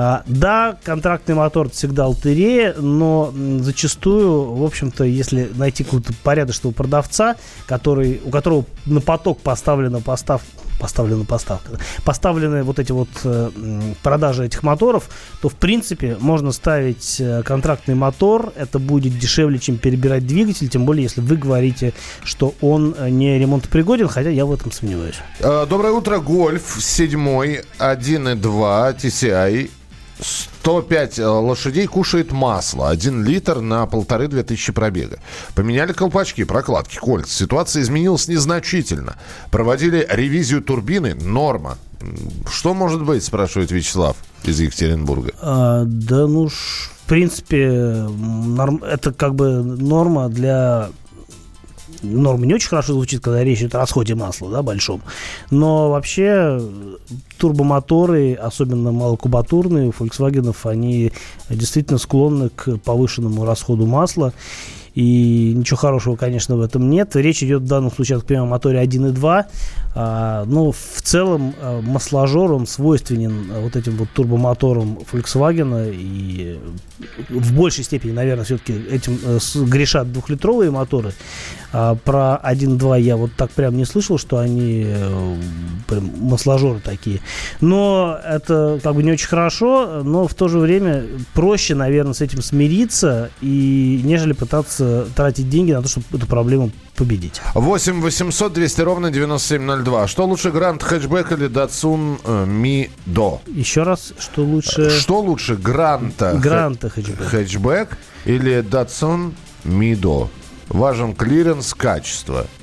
А, 0.00 0.22
да, 0.26 0.76
контрактный 0.84 1.34
мотор 1.34 1.70
всегда 1.70 2.06
лотерея, 2.06 2.72
но 2.74 3.34
зачастую, 3.58 4.54
в 4.54 4.62
общем-то, 4.62 5.02
если 5.02 5.50
найти 5.56 5.82
какого-то 5.82 6.12
порядочного 6.22 6.72
продавца, 6.72 7.34
который, 7.66 8.20
у 8.24 8.30
которого 8.30 8.64
на 8.86 9.00
поток 9.00 9.40
поставлена 9.40 9.98
поставка, 9.98 10.46
поставлена 10.78 11.24
поставка, 11.24 11.80
поставлены 12.04 12.62
вот 12.62 12.78
эти 12.78 12.92
вот 12.92 13.08
э, 13.24 13.50
продажи 14.04 14.46
этих 14.46 14.62
моторов, 14.62 15.08
то 15.42 15.48
в 15.48 15.56
принципе 15.56 16.16
можно 16.20 16.52
ставить 16.52 17.16
э, 17.18 17.42
контрактный 17.42 17.96
мотор, 17.96 18.52
это 18.54 18.78
будет 18.78 19.18
дешевле, 19.18 19.58
чем 19.58 19.78
перебирать 19.78 20.24
двигатель, 20.24 20.68
тем 20.68 20.86
более 20.86 21.02
если 21.02 21.22
вы 21.22 21.36
говорите, 21.36 21.92
что 22.22 22.54
он 22.60 22.94
э, 22.96 23.10
не 23.10 23.36
ремонтопригоден, 23.36 24.06
хотя 24.06 24.30
я 24.30 24.46
в 24.46 24.52
этом 24.52 24.70
сомневаюсь. 24.70 25.16
Доброе 25.40 25.90
утро, 25.90 26.20
Гольф 26.20 26.76
7 26.78 27.18
1.2 27.80 28.96
TCI 28.96 29.70
105 30.20 31.18
э, 31.18 31.26
лошадей 31.26 31.86
кушает 31.86 32.32
масло. 32.32 32.88
Один 32.90 33.24
литр 33.24 33.60
на 33.60 33.86
полторы-две 33.86 34.42
тысячи 34.42 34.72
пробега. 34.72 35.18
Поменяли 35.54 35.92
колпачки, 35.92 36.44
прокладки, 36.44 36.96
кольца. 36.96 37.32
Ситуация 37.32 37.82
изменилась 37.82 38.28
незначительно. 38.28 39.16
Проводили 39.50 40.06
ревизию 40.10 40.62
турбины. 40.62 41.14
Норма. 41.14 41.78
Что 42.50 42.74
может 42.74 43.04
быть, 43.04 43.24
спрашивает 43.24 43.70
Вячеслав 43.70 44.16
из 44.44 44.60
Екатеринбурга. 44.60 45.32
А, 45.40 45.84
да 45.84 46.26
ну, 46.26 46.48
в 46.48 47.08
принципе, 47.08 47.68
норм, 48.08 48.84
это 48.84 49.12
как 49.12 49.34
бы 49.34 49.62
норма 49.62 50.28
для 50.28 50.90
норма 52.02 52.46
не 52.46 52.54
очень 52.54 52.68
хорошо 52.68 52.92
звучит, 52.92 53.22
когда 53.22 53.42
речь 53.42 53.60
идет 53.60 53.74
о 53.74 53.78
расходе 53.78 54.14
масла, 54.14 54.50
да, 54.50 54.62
большом. 54.62 55.02
Но 55.50 55.90
вообще 55.90 56.60
турбомоторы, 57.38 58.34
особенно 58.34 58.92
малокубатурные 58.92 59.88
у 59.88 59.90
Volkswagen, 59.90 60.54
они 60.64 61.12
действительно 61.48 61.98
склонны 61.98 62.50
к 62.50 62.76
повышенному 62.78 63.44
расходу 63.44 63.86
масла. 63.86 64.32
И 64.98 65.52
ничего 65.54 65.76
хорошего, 65.76 66.16
конечно, 66.16 66.56
в 66.56 66.60
этом 66.60 66.90
нет. 66.90 67.14
Речь 67.14 67.40
идет 67.44 67.62
в 67.62 67.66
данном 67.68 67.92
случае, 67.92 68.16
я 68.16 68.18
так 68.18 68.26
понимаю, 68.26 68.48
о 68.48 68.50
моторе 68.50 68.82
1.2. 68.82 69.44
А, 69.94 70.44
ну, 70.44 70.72
в 70.72 71.02
целом, 71.02 71.54
а, 71.60 71.80
масложор, 71.80 72.50
он 72.50 72.66
свойственен 72.66 73.48
а, 73.52 73.60
вот 73.60 73.76
этим 73.76 73.96
вот 73.96 74.08
турбомоторам 74.10 74.98
Volkswagen. 75.12 75.92
И 75.94 76.58
в 77.28 77.52
большей 77.54 77.84
степени, 77.84 78.10
наверное, 78.10 78.44
все-таки 78.44 78.72
этим 78.72 79.20
а, 79.24 79.38
грешат 79.66 80.12
двухлитровые 80.12 80.72
моторы. 80.72 81.12
А, 81.72 81.94
про 81.94 82.40
1.2 82.42 83.00
я 83.00 83.16
вот 83.16 83.30
так 83.36 83.52
прям 83.52 83.76
не 83.76 83.84
слышал, 83.84 84.18
что 84.18 84.38
они 84.38 84.84
прям 85.86 86.10
масложоры 86.22 86.80
такие. 86.80 87.20
Но 87.60 88.18
это 88.24 88.80
как 88.82 88.96
бы 88.96 89.04
не 89.04 89.12
очень 89.12 89.28
хорошо, 89.28 90.02
но 90.02 90.26
в 90.26 90.34
то 90.34 90.48
же 90.48 90.58
время 90.58 91.04
проще, 91.34 91.76
наверное, 91.76 92.14
с 92.14 92.20
этим 92.20 92.42
смириться, 92.42 93.30
и 93.40 94.00
нежели 94.02 94.32
пытаться 94.32 94.87
тратить 95.14 95.48
деньги 95.48 95.72
на 95.72 95.82
то, 95.82 95.88
чтобы 95.88 96.06
эту 96.12 96.26
проблему 96.26 96.70
победить. 96.96 97.40
8 97.54 98.00
800 98.00 98.52
200 98.52 98.80
ровно 98.82 99.10
9702. 99.10 100.08
Что 100.08 100.26
лучше, 100.26 100.50
Гранта 100.50 100.82
хэтчбэк 100.82 101.32
или 101.32 101.46
Datsun 101.48 102.18
э, 102.24 102.44
mi-DO? 102.46 103.40
Еще 103.46 103.82
раз, 103.82 104.12
что 104.18 104.42
лучше? 104.42 104.90
Что 104.90 105.20
лучше, 105.20 105.56
Гранта, 105.56 106.34
Гранта 106.34 106.90
хэтчбэк. 106.90 107.28
хэтчбэк 107.28 107.98
или 108.26 108.60
Datsun 108.60 109.34
mi-DO? 109.64 110.30
Важен 110.68 111.14
клиренс, 111.14 111.74
качество– 111.74 112.46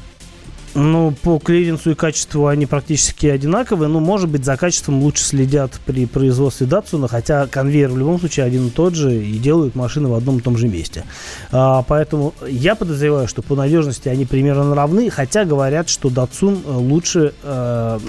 ну, 0.76 1.12
по 1.12 1.40
клиренсу 1.40 1.92
и 1.92 1.96
качеству 1.96 2.48
они 2.48 2.66
практически 2.66 3.28
одинаковые, 3.28 3.88
но, 3.88 4.02
может 4.02 4.30
быть, 4.30 4.44
за 4.44 4.58
качеством 4.58 5.02
лучше 5.02 5.24
следят 5.24 5.72
при 5.86 6.06
производстве 6.06 6.68
Датсуна, 6.68 7.08
хотя 7.08 7.48
конвейер 7.48 7.90
в 7.90 7.98
любом 7.98 8.20
случае 8.20 8.46
один 8.46 8.68
и 8.68 8.70
тот 8.70 8.94
же, 8.94 9.16
и 9.16 9.38
делают 9.38 9.76
машины 9.76 10.10
в 10.10 10.14
одном 10.14 10.40
и 10.40 10.42
том 10.42 10.58
же 10.58 10.68
месте. 10.68 11.06
А, 11.52 11.82
поэтому 11.84 12.34
я 12.46 12.76
подозреваю, 12.76 13.28
что 13.30 13.42
по 13.42 13.56
надежности 13.56 14.10
они 14.10 14.26
примерно 14.26 14.76
равны, 14.76 15.10
хотя 15.10 15.46
говорят, 15.46 15.88
что 15.88 16.10
Датсун 16.10 16.62
э, 16.66 16.72
лучше 16.72 17.34
э, 17.42 18.00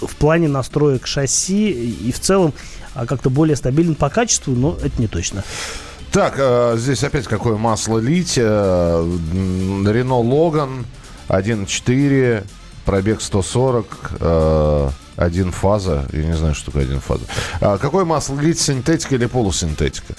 в 0.00 0.16
плане 0.16 0.48
настроек 0.48 1.06
шасси 1.06 1.70
и 1.70 2.10
в 2.10 2.18
целом 2.18 2.52
а, 2.94 3.06
как-то 3.06 3.30
более 3.30 3.54
стабилен 3.54 3.94
по 3.94 4.10
качеству, 4.10 4.52
но 4.52 4.76
это 4.82 5.00
не 5.00 5.06
точно. 5.06 5.44
Так, 6.10 6.34
э, 6.38 6.74
здесь 6.76 7.04
опять 7.04 7.26
какое 7.26 7.56
масло 7.56 7.98
лить. 7.98 8.36
Рено 8.36 10.18
Логан 10.18 10.86
1.4, 11.28 12.44
пробег 12.84 13.20
140, 13.20 14.10
э, 14.20 14.90
один 15.16 15.52
фаза. 15.52 16.06
Я 16.12 16.24
не 16.24 16.36
знаю, 16.36 16.54
что 16.54 16.66
такое 16.66 16.84
один 16.84 17.00
фаза. 17.00 17.24
А 17.60 17.78
какое 17.78 18.04
масло 18.04 18.38
лить, 18.38 18.60
синтетика 18.60 19.14
или 19.14 19.26
полусинтетика? 19.26 20.14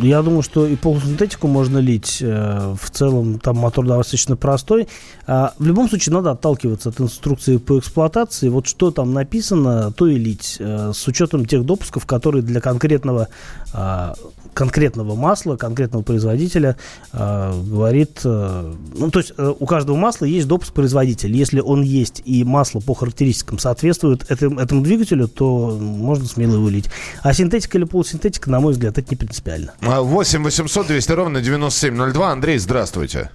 А, 0.00 0.04
я 0.04 0.22
думаю, 0.22 0.42
что 0.42 0.66
и 0.66 0.76
полусинтетику 0.76 1.46
можно 1.46 1.78
лить. 1.78 2.18
Э, 2.20 2.74
в 2.80 2.90
целом 2.90 3.38
там 3.38 3.56
мотор 3.56 3.86
достаточно 3.86 4.36
простой. 4.36 4.88
А, 5.26 5.54
в 5.58 5.64
любом 5.64 5.88
случае 5.88 6.14
надо 6.14 6.32
отталкиваться 6.32 6.90
от 6.90 7.00
инструкции 7.00 7.56
по 7.58 7.78
эксплуатации. 7.78 8.48
Вот 8.48 8.66
что 8.66 8.90
там 8.90 9.12
написано, 9.12 9.92
то 9.92 10.06
и 10.06 10.16
лить. 10.16 10.56
Э, 10.58 10.92
с 10.94 11.06
учетом 11.08 11.46
тех 11.46 11.64
допусков, 11.64 12.06
которые 12.06 12.42
для 12.42 12.60
конкретного 12.60 13.28
а, 13.72 14.14
конкретного 14.54 15.14
масла, 15.14 15.56
конкретного 15.56 16.02
производителя 16.02 16.76
э, 17.12 17.62
говорит, 17.66 18.20
э, 18.24 18.74
ну 18.94 19.10
то 19.10 19.18
есть 19.20 19.32
у 19.38 19.66
каждого 19.66 19.96
масла 19.96 20.26
есть 20.26 20.46
допуск 20.46 20.72
производителя. 20.72 21.34
Если 21.34 21.60
он 21.60 21.82
есть 21.82 22.22
и 22.24 22.44
масло 22.44 22.80
по 22.80 22.94
характеристикам 22.94 23.58
соответствует 23.58 24.30
этому, 24.30 24.60
этому 24.60 24.82
двигателю, 24.82 25.28
то 25.28 25.76
можно 25.80 26.26
смело 26.26 26.58
вылить. 26.58 26.90
А 27.22 27.32
синтетика 27.32 27.78
или 27.78 27.84
полусинтетика, 27.84 28.50
на 28.50 28.60
мой 28.60 28.72
взгляд, 28.72 28.98
это 28.98 29.10
не 29.10 29.16
принципиально. 29.16 29.72
8 30.00 30.42
800 30.42 30.86
200 30.86 31.12
ровно 31.12 31.40
9702. 31.40 32.30
Андрей, 32.30 32.58
здравствуйте. 32.58 33.30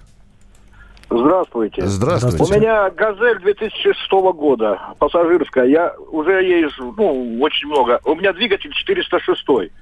Здравствуйте. 1.10 1.86
Здравствуйте. 1.86 2.54
У 2.54 2.60
меня 2.60 2.90
«Газель» 2.90 3.38
2006 3.40 4.10
года, 4.34 4.78
пассажирская. 4.98 5.64
Я 5.64 5.94
уже 6.10 6.32
езжу, 6.44 6.94
ну, 6.98 7.40
очень 7.40 7.68
много. 7.68 8.00
У 8.04 8.14
меня 8.14 8.32
двигатель 8.34 8.70
406. 8.72 9.72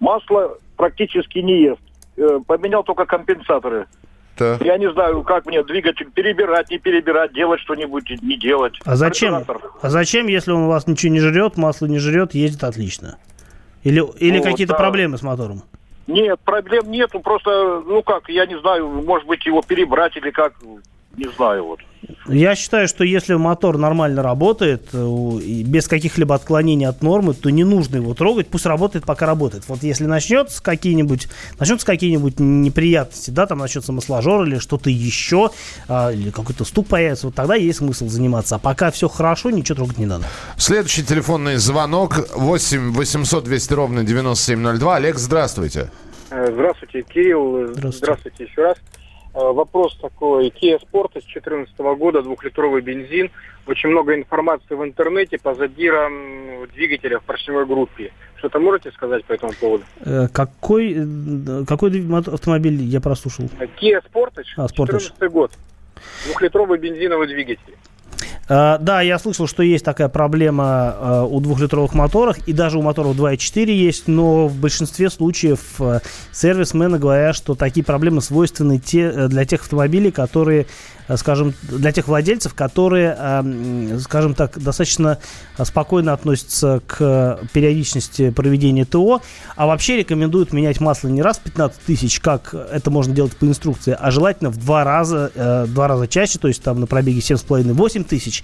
Масло 0.00 0.56
практически 0.76 1.38
не 1.40 1.64
ест. 1.64 1.80
Э, 2.16 2.40
Поменял 2.46 2.82
только 2.82 3.04
компенсаторы. 3.04 3.86
Так. 4.36 4.62
Я 4.64 4.78
не 4.78 4.90
знаю, 4.90 5.22
как 5.22 5.44
мне 5.44 5.62
двигатель 5.62 6.10
перебирать, 6.10 6.70
не 6.70 6.78
перебирать, 6.78 7.34
делать 7.34 7.60
что-нибудь, 7.60 8.08
не 8.22 8.38
делать. 8.38 8.72
А 8.86 8.96
зачем? 8.96 9.44
А 9.82 9.90
зачем, 9.90 10.28
если 10.28 10.52
он 10.52 10.62
у 10.62 10.68
вас 10.68 10.86
ничего 10.86 11.12
не 11.12 11.20
жрет, 11.20 11.58
масло 11.58 11.84
не 11.84 11.98
жрет, 11.98 12.32
ездит 12.32 12.64
отлично? 12.64 13.18
Или, 13.82 14.02
или 14.18 14.38
Ну, 14.38 14.44
какие-то 14.44 14.72
да. 14.72 14.78
проблемы 14.78 15.18
с 15.18 15.22
мотором? 15.22 15.62
Нет, 16.10 16.40
проблем 16.40 16.90
нету. 16.90 17.20
Просто, 17.20 17.82
ну 17.86 18.02
как, 18.02 18.28
я 18.28 18.46
не 18.46 18.58
знаю, 18.58 18.88
может 18.88 19.26
быть, 19.26 19.46
его 19.46 19.62
перебрать 19.62 20.16
или 20.16 20.30
как, 20.30 20.54
не 21.20 21.30
знаю 21.36 21.64
вот. 21.66 21.80
Я 22.26 22.54
считаю, 22.56 22.88
что 22.88 23.04
если 23.04 23.34
мотор 23.34 23.76
нормально 23.76 24.22
работает, 24.22 24.88
э, 24.92 25.38
без 25.64 25.86
каких-либо 25.86 26.34
отклонений 26.34 26.86
от 26.86 27.02
нормы, 27.02 27.34
то 27.34 27.50
не 27.50 27.62
нужно 27.62 27.96
его 27.96 28.14
трогать, 28.14 28.48
пусть 28.48 28.64
работает, 28.64 29.04
пока 29.04 29.26
работает. 29.26 29.64
Вот 29.68 29.82
если 29.82 30.06
начнется 30.06 30.62
какие-нибудь, 30.62 31.28
начнутся 31.58 31.86
какие-нибудь 31.86 32.40
неприятности, 32.40 33.30
да, 33.30 33.46
там 33.46 33.58
начнется 33.58 33.92
масложор 33.92 34.44
или 34.44 34.58
что-то 34.58 34.88
еще, 34.88 35.50
а, 35.88 36.10
или 36.10 36.30
какой-то 36.30 36.64
стук 36.64 36.88
появится, 36.88 37.26
вот 37.26 37.34
тогда 37.34 37.54
есть 37.54 37.78
смысл 37.78 38.08
заниматься. 38.08 38.56
А 38.56 38.58
пока 38.58 38.90
все 38.90 39.08
хорошо, 39.08 39.50
ничего 39.50 39.76
трогать 39.76 39.98
не 39.98 40.06
надо. 40.06 40.24
Следующий 40.56 41.04
телефонный 41.04 41.56
звонок 41.56 42.28
8 42.34 42.92
800 42.92 43.44
200 43.44 43.72
ровно 43.74 44.04
9702. 44.04 44.96
Олег, 44.96 45.18
здравствуйте. 45.18 45.90
Э, 46.30 46.50
Здравствуйте, 46.50 47.02
Кирилл. 47.02 47.66
Здравствуйте. 47.72 47.98
Здравствуйте 47.98 48.44
еще 48.44 48.62
раз. 48.62 48.76
Э, 49.32 49.52
Вопрос 49.52 49.96
такой. 50.00 50.48
Kia 50.48 50.78
Sportage 50.80 51.22
2014 51.32 51.78
года, 51.98 52.22
двухлитровый 52.22 52.82
бензин. 52.82 53.30
Очень 53.66 53.90
много 53.90 54.14
информации 54.14 54.74
в 54.74 54.82
интернете 54.84 55.38
по 55.38 55.54
задирам 55.54 56.66
двигателя 56.74 57.20
в 57.20 57.22
поршневой 57.22 57.66
группе. 57.66 58.12
Что-то 58.36 58.58
можете 58.58 58.90
сказать 58.92 59.24
по 59.24 59.32
этому 59.32 59.52
поводу? 59.52 59.84
Э, 60.04 60.28
Какой, 60.32 60.94
э, 60.96 61.64
какой 61.66 61.90
автомобиль 62.26 62.82
я 62.82 63.00
прослушал? 63.00 63.46
Kia 63.80 64.00
Sportage, 64.02 64.46
А, 64.56 64.66
Sportage. 64.66 64.98
2014 64.98 65.28
год. 65.30 65.52
Двухлитровый 66.24 66.78
бензиновый 66.78 67.28
двигатель. 67.28 67.76
Э, 68.50 68.78
Да, 68.80 69.00
я 69.00 69.18
слышал, 69.18 69.46
что 69.46 69.62
есть 69.62 69.84
такая 69.84 70.08
проблема 70.08 70.94
э, 70.98 71.26
у 71.30 71.40
двухлитровых 71.40 71.94
моторов, 71.94 72.36
и 72.46 72.52
даже 72.52 72.78
у 72.78 72.82
моторов 72.82 73.16
2.4 73.16 73.70
есть, 73.70 74.08
но 74.08 74.48
в 74.48 74.56
большинстве 74.56 75.08
случаев 75.08 75.60
э, 75.80 76.00
сервисмены 76.32 76.98
говорят, 76.98 77.36
что 77.36 77.54
такие 77.54 77.84
проблемы 77.84 78.20
свойственны 78.20 78.78
те, 78.80 79.28
для 79.28 79.44
тех 79.44 79.62
автомобилей, 79.62 80.10
которые, 80.10 80.66
скажем, 81.16 81.54
для 81.62 81.92
тех 81.92 82.08
владельцев, 82.08 82.54
которые, 82.54 83.16
э, 83.18 83.98
скажем 84.00 84.34
так, 84.34 84.58
достаточно 84.58 85.18
э, 85.58 85.64
спокойно 85.64 86.12
относятся 86.12 86.82
к 86.86 87.40
периодичности 87.52 88.30
проведения 88.30 88.84
ТО, 88.84 89.22
а 89.56 89.66
вообще 89.66 89.98
рекомендуют 89.98 90.52
менять 90.52 90.80
масло 90.80 91.08
не 91.08 91.22
раз 91.22 91.38
в 91.38 91.42
15 91.42 91.80
тысяч, 91.82 92.20
как 92.20 92.54
это 92.54 92.90
можно 92.90 93.14
делать 93.14 93.36
по 93.36 93.44
инструкции, 93.44 93.96
а 93.98 94.10
желательно 94.10 94.50
в 94.50 94.56
два 94.56 94.84
раза, 94.84 95.30
э, 95.34 95.66
два 95.68 95.88
раза 95.88 96.08
чаще, 96.08 96.38
то 96.38 96.48
есть 96.48 96.62
там 96.62 96.80
на 96.80 96.86
пробеге 96.86 97.20
7,5-8 97.20 98.04
тысяч. 98.04 98.42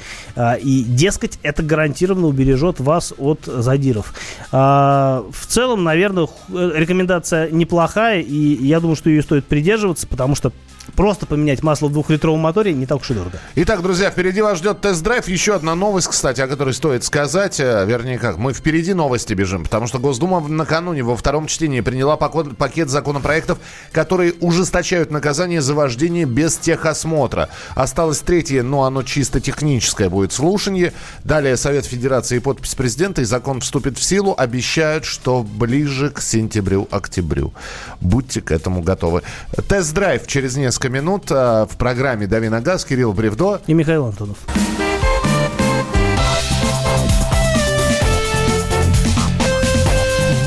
И, 0.63 0.85
дескать, 0.87 1.39
это 1.43 1.63
гарантированно 1.63 2.27
убережет 2.27 2.81
вас 2.81 3.13
от 3.17 3.45
задиров. 3.47 4.13
В 4.51 5.47
целом, 5.49 5.85
наверное, 5.85 6.29
э, 6.49 6.73
рекомендация 6.75 7.51
неплохая, 7.51 8.21
и 8.21 8.67
я 8.67 8.81
думаю, 8.81 8.97
что 8.97 9.11
ее 9.11 9.23
стоит 9.23 9.47
придерживаться, 9.47 10.07
потому 10.07 10.35
что 10.35 10.53
просто 10.95 11.27
поменять 11.27 11.63
масло 11.63 11.89
в 11.89 11.93
двухлитровом 11.93 12.41
моторе 12.41 12.73
не 12.73 12.87
так 12.87 13.01
уж 13.01 13.11
и 13.11 13.15
дорого. 13.15 13.39
Итак, 13.57 13.83
друзья, 13.83 14.11
впереди 14.11 14.41
вас 14.41 14.59
ждет 14.59 14.81
тест-драйв. 14.81 15.27
Еще 15.29 15.55
одна 15.55 15.75
новость, 15.75 16.09
кстати, 16.09 16.41
о 16.41 16.47
которой 16.47 16.73
стоит 16.73 17.05
сказать. 17.05 17.61
Э, 17.61 17.85
Вернее, 17.87 18.19
как, 18.19 18.39
мы 18.39 18.53
впереди 18.53 18.95
новости 18.95 19.35
бежим, 19.35 19.65
потому 19.65 19.87
что 19.87 19.99
Госдума 19.99 20.41
накануне 20.41 21.03
во 21.03 21.17
втором 21.17 21.47
чтении 21.47 21.81
приняла 21.81 22.17
пакет, 22.17 22.91
законопроектов, 22.91 23.59
которые 23.93 24.35
ужесточают 24.41 25.11
наказание 25.11 25.61
за 25.61 25.75
вождение 25.75 26.25
без 26.25 26.57
техосмотра. 26.57 27.49
Осталось 27.75 28.21
третье, 28.21 28.63
но 28.63 28.85
оно 28.85 29.03
чисто 29.03 29.41
техническое 29.41 30.09
будет 30.09 30.33
слушание. 30.33 30.93
Далее 31.25 31.57
Совет 31.57 31.85
Федерации 31.85 32.37
и 32.37 32.41
подпись 32.41 32.75
президента, 32.75 33.23
и 33.23 33.25
закон 33.25 33.61
вступит 33.61 33.99
в 33.99 34.03
силу. 34.03 34.35
Обещают, 34.37 35.05
что 35.05 35.43
ближе 35.43 36.11
к 36.11 36.21
сентябрю-октябрю. 36.21 37.53
Будьте 38.01 38.41
к 38.41 38.51
этому 38.51 38.83
готовы. 38.83 39.23
Тест-драйв 39.69 40.27
через 40.27 40.57
несколько 40.57 40.76
минут 40.85 41.31
э, 41.31 41.67
в 41.71 41.77
программе 41.77 42.27
«Дави 42.27 42.49
на 42.49 42.61
газ». 42.61 42.85
Кирилл 42.85 43.13
Бревдо. 43.13 43.61
И 43.67 43.75
Михаил 43.75 44.07
Антонов. 44.07 44.39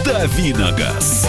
Давиногаз. 0.06 1.28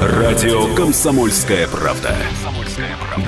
Радио 0.00 0.74
«Комсомольская 0.74 1.66
правда». 1.68 2.14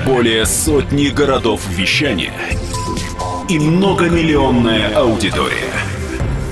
Более 0.05 0.45
сотни 0.45 1.07
городов 1.07 1.61
вещания 1.69 2.33
и 3.49 3.59
многомиллионная 3.59 4.95
аудитория. 4.95 5.73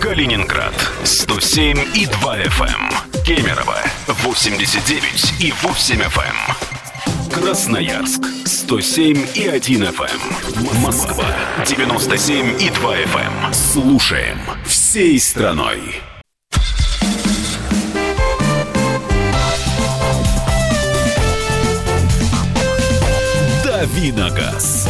Калининград 0.01 0.73
107 1.03 1.79
и 1.95 2.05
2 2.05 2.37
FM. 2.37 3.10
Эм. 3.31 3.37
Кемерово 3.37 3.77
89 4.07 5.33
и 5.39 5.51
8 5.51 6.01
FM. 6.01 6.21
эм. 6.21 7.31
Красноярск 7.31 8.23
107 8.45 9.27
и 9.35 9.47
1 9.47 9.83
FM. 9.83 10.81
Москва 10.81 11.25
97 11.65 12.61
и 12.61 12.69
2 12.69 12.95
FM. 12.97 13.53
Слушаем 13.53 14.39
всей 14.65 15.19
страной. 15.19 16.01
Давиногаз. 23.63 24.87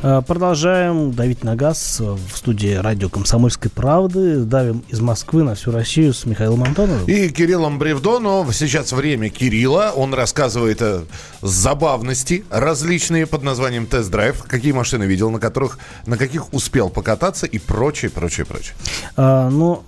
Продолжаем 0.00 1.12
давить 1.12 1.42
на 1.42 1.56
газ 1.56 2.00
э, 2.00 2.04
в 2.04 2.36
студии 2.36 2.74
радио 2.74 3.08
«Комсомольской 3.08 3.68
правды». 3.68 4.44
Давим 4.44 4.84
из 4.88 5.00
Москвы 5.00 5.42
на 5.42 5.56
всю 5.56 5.72
Россию 5.72 6.14
с 6.14 6.24
Михаилом 6.24 6.62
Антоновым. 6.62 7.04
И 7.06 7.28
Кириллом 7.30 7.80
Бревдо, 7.80 8.20
но 8.20 8.46
сейчас 8.52 8.92
время 8.92 9.28
Кирилла. 9.28 9.92
Он 9.96 10.14
рассказывает 10.14 10.80
э, 10.82 11.02
забавности 11.42 12.44
различные 12.48 13.26
под 13.26 13.42
названием 13.42 13.86
тест-драйв. 13.86 14.44
Какие 14.44 14.70
машины 14.70 15.02
видел, 15.02 15.30
на 15.30 15.40
которых, 15.40 15.80
на 16.06 16.16
каких 16.16 16.52
успел 16.52 16.90
покататься 16.90 17.46
и 17.46 17.58
прочее, 17.58 18.12
прочее, 18.12 18.46
прочее. 18.46 18.74
А, 19.16 19.50
ну, 19.50 19.82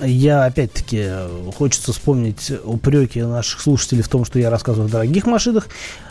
я 0.00 0.44
опять-таки 0.44 0.98
э, 1.00 1.50
хочется 1.56 1.92
вспомнить 1.92 2.52
упреки 2.64 3.22
наших 3.22 3.60
слушателей 3.60 4.02
в 4.02 4.08
том, 4.08 4.24
что 4.24 4.38
я 4.38 4.50
рассказываю 4.50 4.86
о 4.86 4.90
дорогих 4.90 5.26
машинах, 5.26 5.68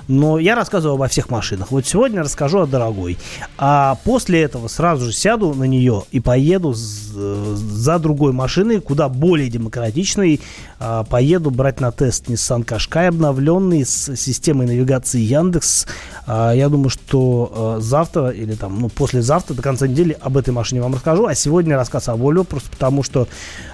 но 0.07 0.39
я 0.39 0.55
рассказываю 0.55 0.95
обо 0.95 1.07
всех 1.07 1.29
машинах. 1.29 1.71
Вот 1.71 1.85
сегодня 1.85 2.21
расскажу 2.21 2.59
о 2.59 2.65
дорогой. 2.65 3.17
А 3.57 3.97
после 4.03 4.41
этого 4.41 4.67
сразу 4.67 5.05
же 5.05 5.13
сяду 5.13 5.53
на 5.53 5.65
нее 5.65 6.03
и 6.11 6.19
поеду 6.19 6.73
э, 6.73 7.55
за 7.55 7.99
другой 7.99 8.31
машиной, 8.33 8.81
куда 8.81 9.09
более 9.09 9.49
демократичной. 9.49 10.41
А, 10.79 11.03
Поеду 11.03 11.51
брать 11.51 11.79
на 11.79 11.91
тест 11.91 12.27
Nissan 12.27 12.63
Qashqai 12.65 13.07
обновленный 13.07 13.85
с 13.85 14.15
системой 14.15 14.67
навигации 14.67 15.19
Яндекс. 15.19 15.87
А, 16.25 16.51
Я 16.53 16.69
думаю, 16.69 16.89
что 16.89 17.77
э, 17.77 17.81
завтра 17.81 18.29
или 18.29 18.53
там, 18.53 18.79
ну, 18.79 18.89
послезавтра, 18.89 19.53
до 19.53 19.61
конца 19.61 19.87
недели 19.87 20.17
об 20.21 20.37
этой 20.37 20.51
машине 20.51 20.81
вам 20.81 20.93
расскажу. 20.93 21.25
А 21.25 21.35
сегодня 21.35 21.75
рассказ 21.75 22.09
о 22.09 22.13
Volvo, 22.13 22.43
просто 22.43 22.69
потому 22.69 23.03
что 23.03 23.27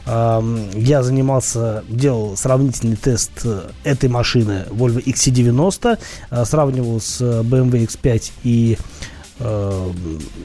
я 0.06 1.02
занимался, 1.02 1.84
делал 1.88 2.36
сравнительный 2.36 2.98
тест 2.98 3.32
э, 3.46 3.69
этой 3.84 4.10
машины 4.10 4.65
Volvo 4.69 5.04
XC90, 5.04 5.93
э, 5.93 5.98
сравнивал 6.45 6.99
с 6.99 7.21
э, 7.21 7.41
BMW 7.41 7.88
X5 7.88 8.31
и 8.43 8.77
э, 9.39 9.91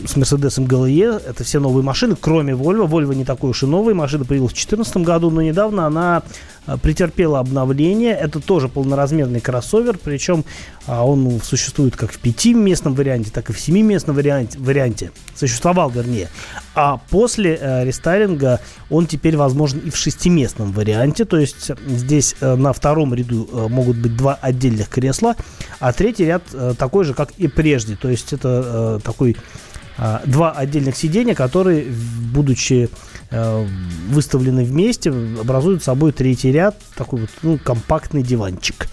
с 0.06 0.16
Mercedes 0.16 0.58
GLE. 0.58 1.22
Это 1.26 1.44
все 1.44 1.60
новые 1.60 1.84
машины, 1.84 2.16
кроме 2.20 2.54
Volvo. 2.54 2.86
Volvo 2.88 3.14
не 3.14 3.24
такой 3.24 3.50
уж 3.50 3.62
и 3.62 3.66
новый. 3.66 3.94
Машина 3.94 4.24
появилась 4.24 4.52
в 4.52 4.56
2014 4.56 4.96
году, 4.98 5.30
но 5.30 5.42
недавно 5.42 5.86
она 5.86 6.22
э, 6.22 6.57
претерпела 6.76 7.38
обновление. 7.40 8.12
Это 8.12 8.40
тоже 8.40 8.68
полноразмерный 8.68 9.40
кроссовер, 9.40 9.98
причем 10.02 10.44
а, 10.86 11.06
он 11.06 11.40
существует 11.42 11.96
как 11.96 12.12
в 12.12 12.18
пятиместном 12.18 12.94
варианте, 12.94 13.30
так 13.30 13.50
и 13.50 13.52
в 13.52 13.60
семиместном 13.60 14.16
варианте. 14.16 15.10
Существовал, 15.34 15.90
вернее. 15.90 16.28
А 16.74 16.98
после 17.10 17.58
э, 17.60 17.84
рестайлинга 17.84 18.60
он 18.88 19.06
теперь 19.06 19.36
возможен 19.36 19.80
и 19.80 19.90
в 19.90 19.96
шестиместном 19.96 20.72
варианте. 20.72 21.24
То 21.24 21.38
есть 21.38 21.70
здесь 21.86 22.36
э, 22.40 22.54
на 22.54 22.72
втором 22.72 23.14
ряду 23.14 23.48
э, 23.52 23.68
могут 23.68 23.98
быть 23.98 24.16
два 24.16 24.34
отдельных 24.40 24.88
кресла, 24.88 25.36
а 25.80 25.92
третий 25.92 26.24
ряд 26.24 26.42
э, 26.52 26.74
такой 26.78 27.04
же, 27.04 27.14
как 27.14 27.32
и 27.32 27.48
прежде. 27.48 27.96
То 27.96 28.08
есть 28.08 28.32
это 28.32 28.98
э, 28.98 29.00
такой 29.04 29.36
два 30.26 30.52
отдельных 30.52 30.96
сидения, 30.96 31.34
которые, 31.34 31.86
будучи 32.32 32.88
э, 33.30 33.66
выставлены 34.10 34.64
вместе, 34.64 35.10
образуют 35.10 35.82
собой 35.82 36.12
третий 36.12 36.52
ряд, 36.52 36.76
такой 36.94 37.22
вот 37.22 37.30
ну, 37.42 37.58
компактный 37.58 38.22
диванчик. 38.22 38.88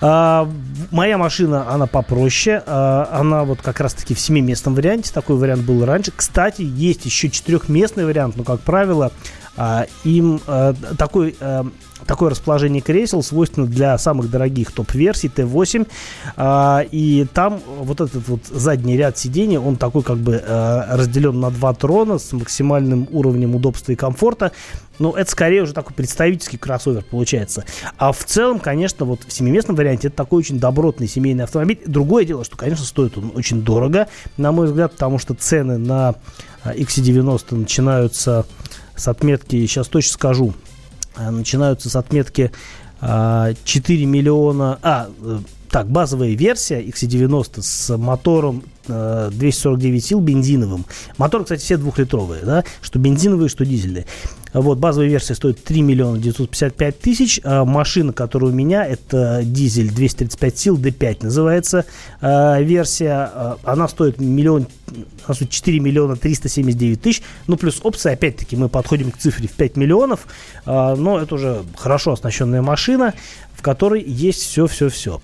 А, 0.00 0.50
моя 0.90 1.18
машина, 1.18 1.70
она 1.70 1.86
попроще, 1.86 2.62
а, 2.66 3.08
она 3.12 3.44
вот 3.44 3.62
как 3.62 3.80
раз-таки 3.80 4.14
в 4.14 4.20
семиместном 4.20 4.74
варианте, 4.74 5.12
такой 5.12 5.36
вариант 5.36 5.62
был 5.62 5.84
раньше. 5.84 6.12
Кстати, 6.14 6.62
есть 6.62 7.04
еще 7.04 7.30
четырехместный 7.30 8.04
вариант, 8.04 8.36
но, 8.36 8.44
как 8.44 8.60
правило, 8.60 9.06
а, 9.06 9.45
им 10.04 10.40
а, 10.46 10.74
такой 10.98 11.36
а, 11.40 11.66
такое 12.06 12.30
расположение 12.30 12.82
кресел 12.82 13.22
свойственно 13.22 13.66
для 13.66 13.96
самых 13.98 14.30
дорогих 14.30 14.70
топ-версий 14.70 15.28
Т8. 15.34 16.86
И 16.92 17.26
там 17.32 17.60
вот 17.78 18.00
этот 18.00 18.28
вот 18.28 18.46
задний 18.46 18.96
ряд 18.96 19.16
сидений, 19.18 19.56
он 19.56 19.76
такой 19.76 20.02
как 20.02 20.18
бы 20.18 20.42
разделен 20.46 21.40
на 21.40 21.50
два 21.50 21.72
трона 21.72 22.18
с 22.18 22.32
максимальным 22.32 23.08
уровнем 23.10 23.54
удобства 23.54 23.92
и 23.92 23.96
комфорта. 23.96 24.52
Ну, 24.98 25.12
это 25.12 25.30
скорее 25.30 25.62
уже 25.62 25.72
такой 25.72 25.94
представительский 25.94 26.58
кроссовер 26.58 27.02
получается. 27.02 27.64
А 27.98 28.12
в 28.12 28.24
целом, 28.24 28.58
конечно, 28.58 29.04
вот 29.04 29.24
в 29.26 29.32
семиместном 29.32 29.76
варианте 29.76 30.08
это 30.08 30.16
такой 30.16 30.40
очень 30.40 30.58
добротный 30.58 31.08
семейный 31.08 31.44
автомобиль. 31.44 31.80
Другое 31.86 32.24
дело, 32.24 32.44
что, 32.44 32.56
конечно, 32.56 32.84
стоит 32.84 33.16
он 33.18 33.32
очень 33.34 33.62
дорого, 33.62 34.08
на 34.36 34.52
мой 34.52 34.66
взгляд, 34.66 34.92
потому 34.92 35.18
что 35.18 35.34
цены 35.34 35.78
на 35.78 36.14
XC90 36.64 37.56
начинаются 37.56 38.46
с 38.96 39.08
отметки, 39.08 39.66
сейчас 39.66 39.88
точно 39.88 40.12
скажу, 40.12 40.54
э, 41.16 41.30
начинаются 41.30 41.88
с 41.90 41.96
отметки 41.96 42.52
4 43.00 43.02
а, 43.02 43.54
миллиона... 44.06 44.78
А, 44.82 45.08
э, 45.20 45.38
так, 45.70 45.88
базовая 45.88 46.34
версия 46.34 46.82
XC90 46.82 47.62
с 47.62 47.96
мотором 47.96 48.62
249 48.88 50.02
э, 50.02 50.06
сил 50.06 50.20
бензиновым. 50.20 50.84
Моторы, 51.18 51.44
кстати, 51.44 51.60
все 51.60 51.76
двухлитровые, 51.76 52.42
да, 52.44 52.64
что 52.80 52.98
бензиновые, 52.98 53.48
что 53.48 53.64
дизельные. 53.64 54.06
Вот, 54.52 54.78
базовая 54.78 55.08
версия 55.08 55.34
стоит 55.34 55.62
3 55.62 55.82
миллиона 55.82 56.18
955 56.18 56.98
тысяч. 57.00 57.40
А 57.44 57.64
машина, 57.64 58.12
которая 58.12 58.52
у 58.52 58.54
меня, 58.54 58.86
это 58.86 59.42
дизель 59.44 59.90
235 59.90 60.58
сил, 60.58 60.78
D5 60.78 61.18
называется 61.24 61.84
а, 62.22 62.60
версия. 62.60 63.56
Она 63.64 63.86
стоит 63.88 64.18
миллион, 64.18 64.66
4 65.28 65.80
миллиона 65.80 66.16
379 66.16 67.02
тысяч. 67.02 67.22
Ну, 67.48 67.56
плюс 67.56 67.80
опция, 67.82 68.14
опять-таки, 68.14 68.56
мы 68.56 68.70
подходим 68.70 69.10
к 69.10 69.18
цифре 69.18 69.46
в 69.46 69.52
5 69.52 69.76
миллионов. 69.76 70.26
Но 70.64 71.18
это 71.20 71.34
уже 71.34 71.62
хорошо 71.76 72.12
оснащенная 72.12 72.62
машина 72.62 73.12
которой 73.66 74.00
есть 74.00 74.42
все-все-все. 74.42 75.20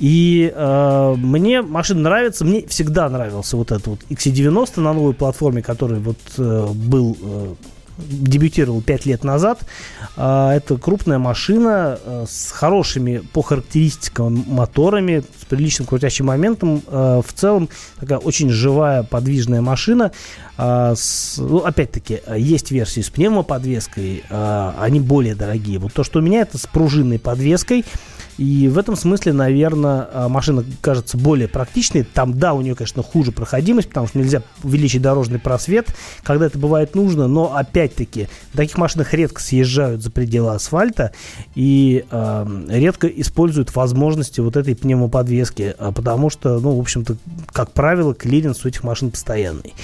И 0.00 0.50
э, 0.54 1.14
мне 1.18 1.60
машина 1.60 2.00
нравится, 2.00 2.42
мне 2.46 2.66
всегда 2.66 3.10
нравился 3.10 3.58
вот 3.58 3.72
этот 3.72 3.86
вот 3.86 4.00
XC90 4.08 4.80
на 4.80 4.94
новой 4.94 5.12
платформе, 5.12 5.60
который 5.60 5.98
вот 5.98 6.16
э, 6.38 6.66
был 6.72 7.14
э, 7.20 7.54
дебютировал 7.98 8.82
5 8.82 9.06
лет 9.06 9.24
назад. 9.24 9.60
А, 10.16 10.54
это 10.54 10.76
крупная 10.76 11.18
машина 11.18 11.98
э, 12.04 12.24
с 12.28 12.50
хорошими 12.50 13.18
по 13.18 13.42
характеристикам 13.42 14.44
моторами, 14.48 15.24
с 15.40 15.44
приличным 15.44 15.86
крутящим 15.86 16.26
моментом. 16.26 16.82
Э, 16.86 17.22
в 17.26 17.32
целом 17.32 17.68
такая 18.00 18.18
очень 18.18 18.50
живая, 18.50 19.02
подвижная 19.02 19.60
машина. 19.60 20.12
А, 20.56 20.94
ну, 21.38 21.58
опять-таки, 21.58 22.20
есть 22.36 22.70
версии 22.70 23.00
с 23.00 23.10
пневмоподвеской, 23.10 24.24
а, 24.30 24.74
они 24.80 25.00
более 25.00 25.34
дорогие. 25.34 25.78
Вот 25.78 25.92
то, 25.92 26.04
что 26.04 26.20
у 26.20 26.22
меня, 26.22 26.40
это 26.42 26.58
с 26.58 26.66
пружинной 26.66 27.18
подвеской. 27.18 27.84
И 28.38 28.68
в 28.68 28.78
этом 28.78 28.96
смысле, 28.96 29.32
наверное, 29.32 30.08
а, 30.12 30.28
машина 30.28 30.64
кажется 30.80 31.16
более 31.16 31.48
практичной. 31.48 32.02
Там, 32.02 32.38
да, 32.38 32.54
у 32.54 32.60
нее, 32.60 32.74
конечно, 32.74 33.02
хуже 33.02 33.32
проходимость, 33.32 33.88
потому 33.88 34.06
что 34.08 34.18
нельзя 34.18 34.42
увеличить 34.62 35.02
дорожный 35.02 35.38
просвет, 35.38 35.94
когда 36.22 36.46
это 36.46 36.58
бывает 36.58 36.94
нужно. 36.94 37.28
Но, 37.28 37.54
опять-таки, 37.54 38.28
в 38.52 38.56
таких 38.56 38.76
машинах 38.78 39.12
редко 39.14 39.40
съезжают 39.40 40.02
за 40.02 40.10
пределы 40.10 40.54
асфальта 40.54 41.12
и 41.54 42.04
э, 42.10 42.64
редко 42.68 43.06
используют 43.06 43.74
возможности 43.74 44.40
вот 44.40 44.56
этой 44.56 44.74
пневмоподвески, 44.74 45.74
потому 45.94 46.30
что, 46.30 46.58
ну, 46.58 46.76
в 46.76 46.80
общем-то, 46.80 47.16
как 47.52 47.72
правило, 47.72 48.14
клиренс 48.14 48.64
у 48.64 48.68
этих 48.68 48.82
машин 48.82 49.10
постоянный. 49.10 49.74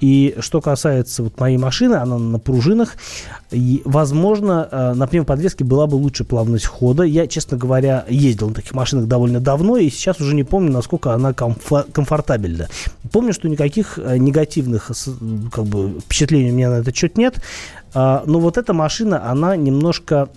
И 0.00 0.36
что 0.40 0.60
касается 0.60 1.22
вот 1.22 1.38
моей 1.40 1.58
машины, 1.58 1.94
она 1.94 2.18
на 2.18 2.38
пружинах, 2.38 2.96
и, 3.50 3.82
возможно, 3.84 4.68
э, 4.70 4.92
на 4.94 5.06
пневмоподвеске 5.06 5.64
была 5.64 5.86
бы 5.86 5.96
лучше 5.96 6.24
плавность 6.24 6.66
хода. 6.66 7.02
Я, 7.02 7.26
честно 7.26 7.56
говоря, 7.56 7.95
ездил 8.08 8.48
на 8.48 8.54
таких 8.54 8.74
машинах 8.74 9.06
довольно 9.06 9.40
давно, 9.40 9.76
и 9.76 9.88
сейчас 9.90 10.20
уже 10.20 10.34
не 10.34 10.44
помню, 10.44 10.72
насколько 10.72 11.12
она 11.12 11.30
комфор- 11.30 11.90
комфортабельна. 11.90 12.68
Помню, 13.12 13.32
что 13.32 13.48
никаких 13.48 13.98
э, 13.98 14.16
негативных 14.18 14.90
как 15.52 15.64
бы, 15.64 16.00
впечатлений 16.00 16.50
у 16.50 16.54
меня 16.54 16.70
на 16.70 16.74
этот 16.76 16.94
счет 16.96 17.16
нет. 17.16 17.40
А, 17.98 18.22
но 18.26 18.40
вот 18.40 18.58
эта 18.58 18.74
машина, 18.74 19.30
она 19.30 19.56
немножко 19.56 20.28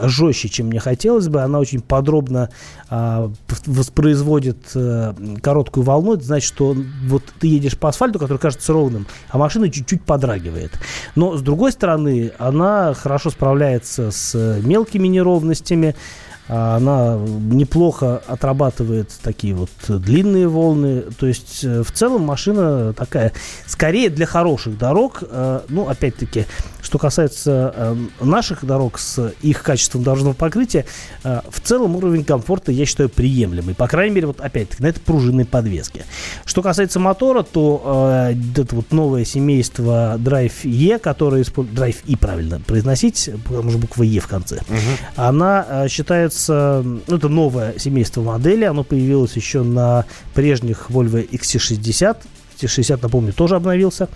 жестче, 0.00 0.48
чем 0.48 0.68
мне 0.68 0.80
хотелось 0.80 1.28
бы. 1.28 1.42
Она 1.42 1.58
очень 1.58 1.82
подробно 1.82 2.48
а, 2.88 3.30
воспроизводит 3.66 4.70
э, 4.74 5.12
короткую 5.42 5.84
волну. 5.84 6.14
Это 6.14 6.24
значит, 6.24 6.48
что 6.48 6.74
вот 7.06 7.22
ты 7.38 7.48
едешь 7.48 7.76
по 7.76 7.90
асфальту, 7.90 8.18
который 8.18 8.38
кажется 8.38 8.72
ровным, 8.72 9.06
а 9.28 9.36
машина 9.36 9.70
чуть-чуть 9.70 10.04
подрагивает. 10.04 10.72
Но, 11.14 11.36
с 11.36 11.42
другой 11.42 11.72
стороны, 11.72 12.32
она 12.38 12.94
хорошо 12.94 13.28
справляется 13.28 14.10
с 14.10 14.34
мелкими 14.62 15.06
неровностями. 15.06 15.94
А, 16.54 16.76
она 16.76 17.16
неплохо 17.16 18.22
отрабатывает 18.26 19.08
такие 19.22 19.54
вот 19.54 19.70
длинные 19.88 20.48
волны. 20.48 21.04
То 21.18 21.26
есть, 21.26 21.64
э, 21.64 21.82
в 21.82 21.90
целом, 21.92 22.24
машина 22.24 22.92
такая, 22.92 23.32
скорее 23.66 24.10
для 24.10 24.26
хороших 24.26 24.76
дорог. 24.76 25.22
Э, 25.22 25.60
ну, 25.70 25.88
опять-таки, 25.88 26.44
что 26.82 26.98
касается 26.98 27.72
э, 27.74 27.96
наших 28.20 28.66
дорог 28.66 28.98
с 28.98 29.32
их 29.40 29.62
качеством 29.62 30.02
дорожного 30.02 30.34
покрытия, 30.34 30.84
в 31.22 31.60
целом 31.62 31.96
уровень 31.96 32.24
комфорта, 32.24 32.70
я 32.70 32.84
считаю, 32.84 33.08
приемлемый. 33.08 33.74
По 33.74 33.88
крайней 33.88 34.16
мере, 34.16 34.26
вот 34.26 34.40
опять-таки, 34.40 34.82
на 34.82 34.88
этой 34.88 35.00
пружинной 35.00 35.46
подвеске. 35.46 36.04
Что 36.44 36.60
касается 36.60 37.00
мотора, 37.00 37.44
то 37.44 38.30
это 38.30 38.76
вот 38.76 38.92
новое 38.92 39.24
семейство 39.24 40.16
Drive 40.18 40.64
E, 40.64 40.98
которое 40.98 41.42
использует... 41.42 41.78
Drive 41.78 41.96
E, 42.06 42.16
правильно 42.16 42.60
произносить, 42.60 43.30
потому 43.44 43.70
что 43.70 43.78
буква 43.78 44.02
E 44.02 44.18
в 44.18 44.26
конце. 44.26 44.56
Угу. 44.56 44.78
Она 45.16 45.86
считается 45.88 46.41
появляется, 46.46 46.82
ну, 47.06 47.16
это 47.16 47.28
новое 47.28 47.78
семейство 47.78 48.22
модели, 48.22 48.64
оно 48.64 48.84
появилось 48.84 49.36
еще 49.36 49.62
на 49.62 50.04
прежних 50.34 50.90
Volvo 50.90 51.28
XC60, 51.28 52.16
XC60, 52.60 52.98
напомню, 53.02 53.32
тоже 53.32 53.56
обновился. 53.56 54.08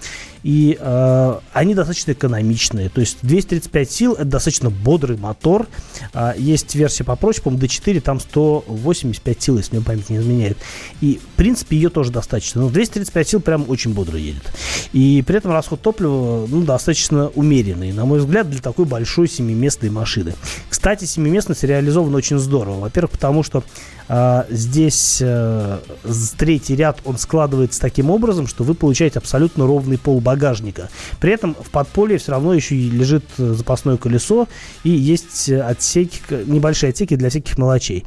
И 0.42 0.78
э, 0.78 1.38
они 1.52 1.74
достаточно 1.74 2.12
экономичные. 2.12 2.88
То 2.88 3.00
есть 3.00 3.18
235 3.22 3.90
сил 3.90 4.12
это 4.12 4.24
достаточно 4.24 4.70
бодрый 4.70 5.16
мотор. 5.16 5.66
Э, 6.14 6.34
есть 6.36 6.74
версия 6.74 7.04
попроще, 7.04 7.42
по-моему, 7.42 7.66
D4, 7.66 8.00
там 8.00 8.20
185 8.20 9.42
сил, 9.42 9.58
если 9.58 9.76
мне 9.76 9.84
память 9.84 10.08
не 10.10 10.18
изменяет. 10.18 10.58
И, 11.00 11.20
в 11.20 11.36
принципе, 11.36 11.76
ее 11.76 11.88
тоже 11.88 12.12
достаточно. 12.12 12.60
Но 12.62 12.68
235 12.68 13.28
сил 13.28 13.40
прям 13.40 13.64
очень 13.68 13.92
бодро 13.92 14.18
едет. 14.18 14.44
И 14.92 15.24
при 15.26 15.36
этом 15.36 15.52
расход 15.52 15.80
топлива 15.82 16.46
ну, 16.46 16.62
достаточно 16.62 17.28
умеренный, 17.28 17.92
на 17.92 18.04
мой 18.04 18.20
взгляд, 18.20 18.48
для 18.48 18.60
такой 18.60 18.84
большой 18.84 19.28
семиместной 19.28 19.90
машины. 19.90 20.34
Кстати, 20.68 21.04
семиместность 21.04 21.64
реализована 21.64 22.16
очень 22.16 22.38
здорово. 22.38 22.80
Во-первых, 22.80 23.12
потому 23.12 23.42
что 23.42 23.64
здесь 24.48 25.20
а, 25.22 25.80
третий 26.38 26.76
ряд, 26.76 27.00
он 27.04 27.18
складывается 27.18 27.80
таким 27.80 28.10
образом, 28.10 28.46
что 28.46 28.64
вы 28.64 28.74
получаете 28.74 29.18
абсолютно 29.18 29.66
ровный 29.66 29.98
пол 29.98 30.20
багажника. 30.20 30.88
При 31.20 31.32
этом 31.32 31.54
в 31.54 31.70
подполье 31.70 32.18
все 32.18 32.32
равно 32.32 32.54
еще 32.54 32.76
лежит 32.76 33.24
э, 33.38 33.52
запасное 33.52 33.96
колесо 33.96 34.48
и 34.84 34.90
есть 34.90 35.50
отсеки, 35.50 36.20
небольшие 36.46 36.90
отсеки 36.90 37.16
для 37.16 37.30
всяких 37.30 37.58
мелочей. 37.58 38.04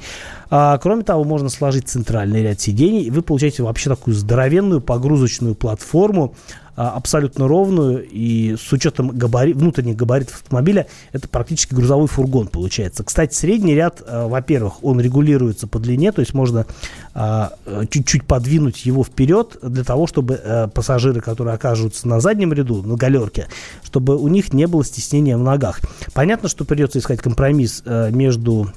А, 0.50 0.78
кроме 0.80 1.04
того, 1.04 1.24
можно 1.24 1.50
сложить 1.50 1.88
центральный 1.88 2.44
ряд 2.44 2.60
сидений, 2.60 3.04
и 3.04 3.12
вы 3.12 3.22
получаете 3.22 3.64
вообще 3.64 3.90
такую 3.90 4.16
здоровенную 4.16 4.82
погрузочную 4.82 5.56
платформу, 5.56 6.34
а, 6.76 6.92
абсолютно 6.92 7.48
ровную, 7.48 8.08
и 8.10 8.56
с 8.56 8.72
учетом 8.72 9.10
габари... 9.10 9.52
внутренних 9.54 9.98
габаритов 9.98 10.42
автомобиля, 10.42 10.88
это 11.12 11.28
практически 11.28 11.74
грузовой 11.74 12.08
фургон 12.08 12.48
получается. 12.48 13.04
Кстати, 13.04 13.36
средний 13.36 13.76
ряд, 13.76 14.02
а, 14.08 14.28
во-первых, 14.28 14.84
он 14.84 15.00
регулируется 15.00 15.68
по 15.68 15.78
длине, 15.78 16.12
то 16.14 16.22
есть 16.22 16.34
можно 16.34 16.66
а, 17.14 17.52
чуть-чуть 17.90 18.24
подвинуть 18.24 18.86
его 18.86 19.04
вперед 19.04 19.58
для 19.62 19.84
того, 19.84 20.08
чтобы 20.08 20.70
пассажиры, 20.74 21.22
которые 21.22 21.56
окажутся 21.56 22.08
на 22.08 22.22
заднем 22.22 22.54
ряду, 22.54 22.82
на 22.82 22.96
галерке, 22.96 23.48
чтобы 23.84 24.16
у 24.16 24.28
них 24.30 24.54
не 24.54 24.66
было 24.66 24.84
стеснения 24.86 25.38
в 25.38 25.44
ногах. 25.44 25.82
Понятно, 26.14 26.50
что 26.50 26.66
придется 26.66 27.00
искать 27.00 27.20
компромисс 27.20 27.84
между 27.86 28.70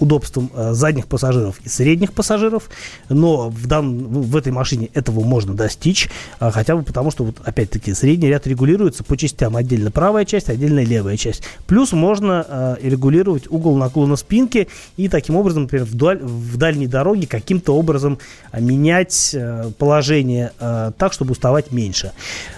удобством 0.00 0.50
э, 0.54 0.72
задних 0.72 1.06
пассажиров 1.06 1.60
и 1.64 1.68
средних 1.68 2.12
пассажиров, 2.12 2.68
но 3.08 3.48
в, 3.48 3.66
дан, 3.66 4.06
в 4.06 4.36
этой 4.36 4.52
машине 4.52 4.90
этого 4.92 5.22
можно 5.22 5.54
достичь, 5.54 6.10
а, 6.40 6.50
хотя 6.50 6.76
бы 6.76 6.82
потому, 6.82 7.10
что, 7.10 7.24
вот, 7.24 7.36
опять-таки, 7.44 7.94
средний 7.94 8.28
ряд 8.28 8.46
регулируется 8.46 9.04
по 9.04 9.16
частям. 9.16 9.56
Отдельно 9.56 9.90
правая 9.90 10.24
часть, 10.24 10.50
отдельно 10.50 10.82
левая 10.82 11.16
часть. 11.16 11.42
Плюс 11.66 11.92
можно 11.92 12.44
э, 12.46 12.76
регулировать 12.82 13.50
угол 13.50 13.76
наклона 13.76 14.16
спинки 14.16 14.68
и 14.96 15.08
таким 15.08 15.36
образом, 15.36 15.62
например, 15.62 15.86
вдаль, 15.86 16.18
в 16.18 16.56
дальней 16.56 16.86
дороге 16.86 17.26
каким-то 17.26 17.76
образом 17.76 18.18
э, 18.52 18.60
менять 18.60 19.30
э, 19.32 19.70
положение 19.78 20.52
э, 20.58 20.92
так, 20.98 21.12
чтобы 21.12 21.32
уставать 21.32 21.70
меньше. 21.70 22.12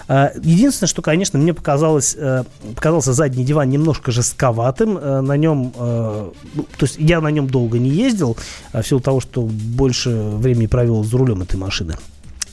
Э, 0.07 0.29
единственное, 0.41 0.87
что, 0.87 1.01
конечно, 1.01 1.37
мне 1.37 1.53
показалось, 1.53 2.15
э, 2.17 2.43
показался 2.75 3.13
задний 3.13 3.45
диван 3.45 3.69
немножко 3.69 4.11
жестковатым. 4.11 4.97
Э, 4.97 5.21
на 5.21 5.37
нем, 5.37 5.71
э, 5.75 6.31
то 6.77 6.85
есть 6.85 6.95
я 6.97 7.21
на 7.21 7.29
нем 7.29 7.47
долго 7.47 7.79
не 7.79 7.89
ездил, 7.89 8.37
а 8.71 8.81
в 8.81 8.87
силу 8.87 8.99
того, 9.01 9.19
что 9.19 9.41
больше 9.41 10.09
времени 10.09 10.67
провел 10.67 11.03
за 11.03 11.17
рулем 11.17 11.41
этой 11.41 11.57
машины. 11.57 11.95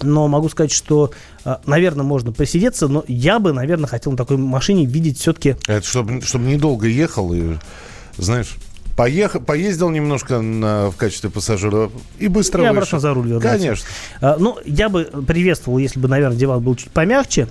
Но 0.03 0.27
могу 0.29 0.49
сказать, 0.49 0.73
что, 0.73 1.13
э, 1.45 1.57
наверное, 1.67 2.05
можно 2.05 2.33
посидеться, 2.33 2.89
но 2.89 3.05
я 3.07 3.39
бы, 3.39 3.53
наверное, 3.53 3.87
хотел 3.87 4.13
на 4.13 4.19
такой 4.19 4.37
машине 4.37 4.85
видеть 4.87 5.19
все-таки... 5.19 5.57
Это 5.67 5.87
чтобы, 5.87 6.21
чтобы 6.23 6.47
недолго 6.47 6.87
ехал 6.87 7.33
и, 7.33 7.57
знаешь, 8.19 8.57
поехал, 8.97 9.41
поездил 9.41 9.91
немножко 9.91 10.41
на, 10.41 10.91
в 10.91 10.97
качестве 10.97 11.31
пассажира 11.31 11.91
и 12.19 12.29
быстро 12.29 12.61
И 12.61 12.63
вышел. 12.63 12.77
обратно 12.77 12.99
за 13.01 13.15
руль 13.15 13.29
вернуться. 13.29 13.49
Конечно. 13.49 13.89
А, 14.21 14.37
Ну, 14.39 14.59
я 14.65 14.89
бы 14.89 15.05
приветствовал, 15.27 15.79
если 15.79 16.01
бы, 16.01 16.09
наверное, 16.09 16.37
диван 16.37 16.63
был 16.63 16.75
чуть 16.75 16.91
помягче. 16.91 17.49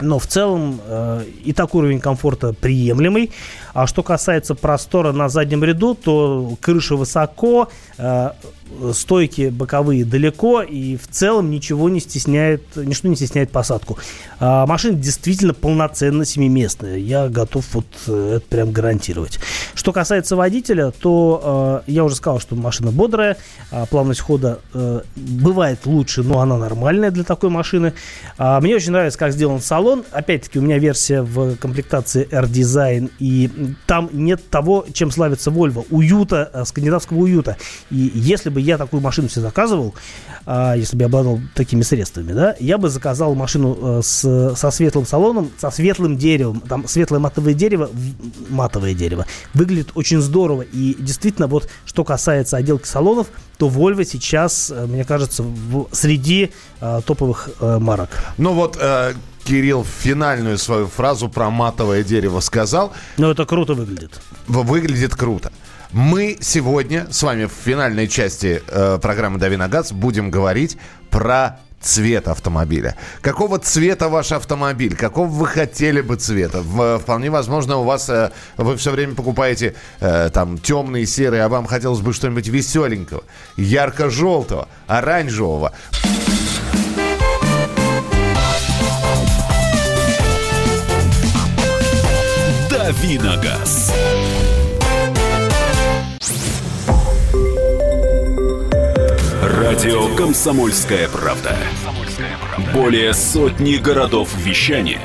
Но 0.00 0.18
в 0.18 0.26
целом 0.26 0.80
э, 0.84 1.24
и 1.44 1.52
так 1.52 1.72
уровень 1.74 2.00
комфорта 2.00 2.52
приемлемый. 2.52 3.30
А 3.74 3.88
что 3.88 4.02
касается 4.04 4.54
простора 4.54 5.12
на 5.12 5.28
заднем 5.28 5.64
ряду, 5.64 5.94
то 5.94 6.56
крыша 6.60 6.94
высоко, 6.94 7.68
э, 7.98 8.30
стойки 8.92 9.50
боковые 9.50 10.04
далеко, 10.04 10.62
и 10.62 10.96
в 10.96 11.08
целом 11.08 11.50
ничего 11.50 11.88
не 11.88 12.00
стесняет, 12.00 12.62
ничто 12.76 13.08
не 13.08 13.16
стесняет 13.16 13.50
посадку. 13.50 13.98
А 14.38 14.66
машина 14.66 14.96
действительно 14.96 15.54
полноценно 15.54 16.24
семиместная. 16.24 16.96
Я 16.96 17.28
готов 17.28 17.64
вот 17.74 17.86
э, 18.06 18.36
это 18.36 18.46
прям 18.46 18.70
гарантировать. 18.70 19.40
Что 19.74 19.92
касается 19.92 20.36
водителя, 20.36 20.92
то 20.92 21.82
э, 21.86 21.90
я 21.90 22.04
уже 22.04 22.14
сказал, 22.14 22.38
что 22.38 22.54
машина 22.54 22.92
бодрая, 22.92 23.36
а 23.70 23.86
плавность 23.86 24.20
хода 24.20 24.60
бывает 25.16 25.80
лучше, 25.84 26.22
но 26.22 26.40
она 26.40 26.56
нормальная 26.56 27.10
для 27.10 27.24
такой 27.24 27.50
машины. 27.50 27.92
А, 28.38 28.60
мне 28.60 28.76
очень 28.76 28.92
нравится, 28.92 29.18
как 29.18 29.32
сделан 29.32 29.60
салон. 29.60 30.04
Опять-таки, 30.12 30.58
у 30.58 30.62
меня 30.62 30.78
версия 30.78 31.22
в 31.22 31.56
комплектации 31.56 32.28
R-Design, 32.30 33.10
и 33.18 33.50
там 33.86 34.10
нет 34.12 34.48
того, 34.50 34.86
чем 34.92 35.10
славится 35.10 35.50
Volvo. 35.50 35.86
Уюта, 35.90 36.50
э, 36.52 36.64
скандинавского 36.64 37.18
уюта. 37.18 37.56
И 37.90 38.10
если 38.14 38.50
бы 38.50 38.60
я 38.60 38.78
такую 38.78 39.00
машину 39.02 39.28
себе 39.28 39.42
заказывал, 39.42 39.94
а, 40.46 40.74
если 40.74 40.96
бы 40.96 41.02
я 41.02 41.06
обладал 41.06 41.40
такими 41.54 41.82
средствами, 41.82 42.32
да, 42.32 42.54
я 42.60 42.78
бы 42.78 42.88
заказал 42.88 43.34
машину 43.34 43.78
э, 43.80 44.00
с, 44.02 44.54
со 44.56 44.70
светлым 44.70 45.06
салоном, 45.06 45.50
со 45.58 45.70
светлым 45.70 46.16
деревом. 46.16 46.60
Там 46.60 46.86
светлое 46.86 47.20
матовое 47.20 47.54
дерево, 47.54 47.90
матовое 48.50 48.94
дерево, 48.94 49.26
выглядит 49.54 49.90
очень 49.94 50.20
здорово. 50.20 50.62
И 50.62 50.96
действительно, 50.98 51.46
вот 51.46 51.68
что 51.86 52.04
касается 52.04 52.56
отделки 52.56 52.86
салонов, 52.86 53.28
то 53.58 53.68
Volvo 53.68 54.04
сейчас, 54.04 54.70
э, 54.70 54.86
мне 54.86 55.04
кажется, 55.04 55.42
в- 55.42 55.88
среди 55.92 56.50
э, 56.84 57.00
топовых 57.06 57.48
э, 57.60 57.78
марок. 57.78 58.10
Ну 58.38 58.52
вот 58.52 58.76
э, 58.80 59.14
Кирилл 59.44 59.84
финальную 59.84 60.58
свою 60.58 60.86
фразу 60.86 61.28
про 61.28 61.50
матовое 61.50 62.02
дерево 62.02 62.40
сказал. 62.40 62.92
Но 63.18 63.30
это 63.30 63.44
круто 63.46 63.74
выглядит. 63.74 64.20
Выглядит 64.46 65.14
круто. 65.14 65.50
Мы 65.92 66.38
сегодня 66.40 67.06
с 67.10 67.22
вами 67.22 67.44
в 67.44 67.52
финальной 67.52 68.08
части 68.08 68.62
э, 68.66 68.98
программы 69.00 69.38
«Дави 69.38 69.56
на 69.56 69.68
газ» 69.68 69.92
будем 69.92 70.30
говорить 70.30 70.76
про 71.10 71.60
цвет 71.80 72.28
автомобиля. 72.28 72.96
Какого 73.20 73.58
цвета 73.58 74.08
ваш 74.08 74.32
автомобиль? 74.32 74.96
Какого 74.96 75.28
вы 75.28 75.46
хотели 75.46 76.00
бы 76.00 76.16
цвета? 76.16 76.62
В- 76.62 76.98
вполне 76.98 77.30
возможно, 77.30 77.76
у 77.76 77.84
вас 77.84 78.08
э, 78.08 78.30
вы 78.56 78.76
все 78.76 78.90
время 78.90 79.14
покупаете 79.14 79.74
э, 80.00 80.30
там 80.32 80.58
темные, 80.58 81.06
серые, 81.06 81.44
а 81.44 81.48
вам 81.48 81.66
хотелось 81.66 82.00
бы 82.00 82.12
что-нибудь 82.14 82.48
веселенького, 82.48 83.22
ярко-желтого, 83.56 84.66
оранжевого. 84.88 85.72
Давиногаз. 92.84 93.94
Радио 99.42 100.14
«Комсомольская 100.16 101.08
правда». 101.08 101.56
Более 102.74 103.14
сотни 103.14 103.76
городов 103.76 104.28
вещания 104.36 105.00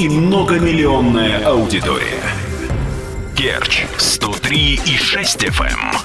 и 0.00 0.08
многомиллионная 0.08 1.46
аудитория. 1.46 2.24
Керчь 3.36 3.84
103 3.98 4.80
и 4.86 4.96
6 4.96 5.44
FM. 5.44 5.96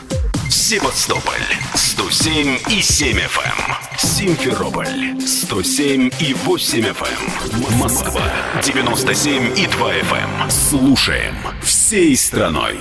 Севастополь 0.48 1.42
107 2.12 2.58
и 2.70 2.82
7 2.82 3.18
FM. 3.20 3.98
Симферополь 3.98 5.22
107 5.26 6.12
и 6.20 6.34
8 6.34 6.80
FM. 6.82 7.78
Москва 7.78 8.22
97 8.62 9.58
и 9.58 9.66
2 9.66 9.94
FM. 9.94 10.50
Слушаем 10.50 11.36
всей 11.64 12.18
страной. 12.18 12.76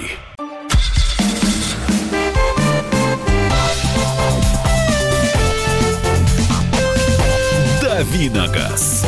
Давиногаз. 7.80 9.06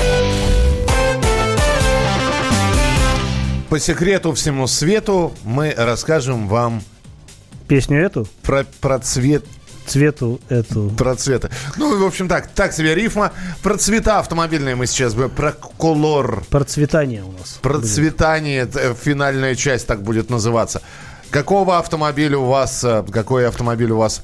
По 3.68 3.80
секрету 3.80 4.32
всему 4.34 4.68
свету 4.68 5.34
мы 5.42 5.74
расскажем 5.76 6.46
вам 6.46 6.80
Песню 7.66 8.04
эту, 8.04 8.26
про, 8.42 8.64
про 8.80 8.98
цвет 8.98 9.44
цвету 9.86 10.40
эту. 10.48 10.90
Про 10.90 11.14
цвета. 11.16 11.50
Ну, 11.76 11.98
в 11.98 12.06
общем, 12.06 12.28
так, 12.28 12.48
так 12.48 12.72
себе 12.72 12.94
рифма. 12.94 13.32
Про 13.62 13.76
цвета 13.76 14.18
автомобильные 14.18 14.74
мы 14.74 14.86
сейчас 14.86 15.14
будем. 15.14 15.30
Про 15.30 15.52
колор. 15.52 16.44
Процветание 16.50 17.22
у 17.22 17.32
нас. 17.32 17.58
Процветание. 17.62 18.68
э, 18.74 18.94
Финальная 18.94 19.54
часть 19.54 19.86
так 19.86 20.02
будет 20.02 20.30
называться. 20.30 20.82
Какого 21.30 21.78
автомобиля 21.78 22.38
у 22.38 22.44
вас, 22.44 22.84
э, 22.84 23.04
какой 23.10 23.48
автомобиль 23.48 23.90
у 23.90 23.96
вас 23.96 24.22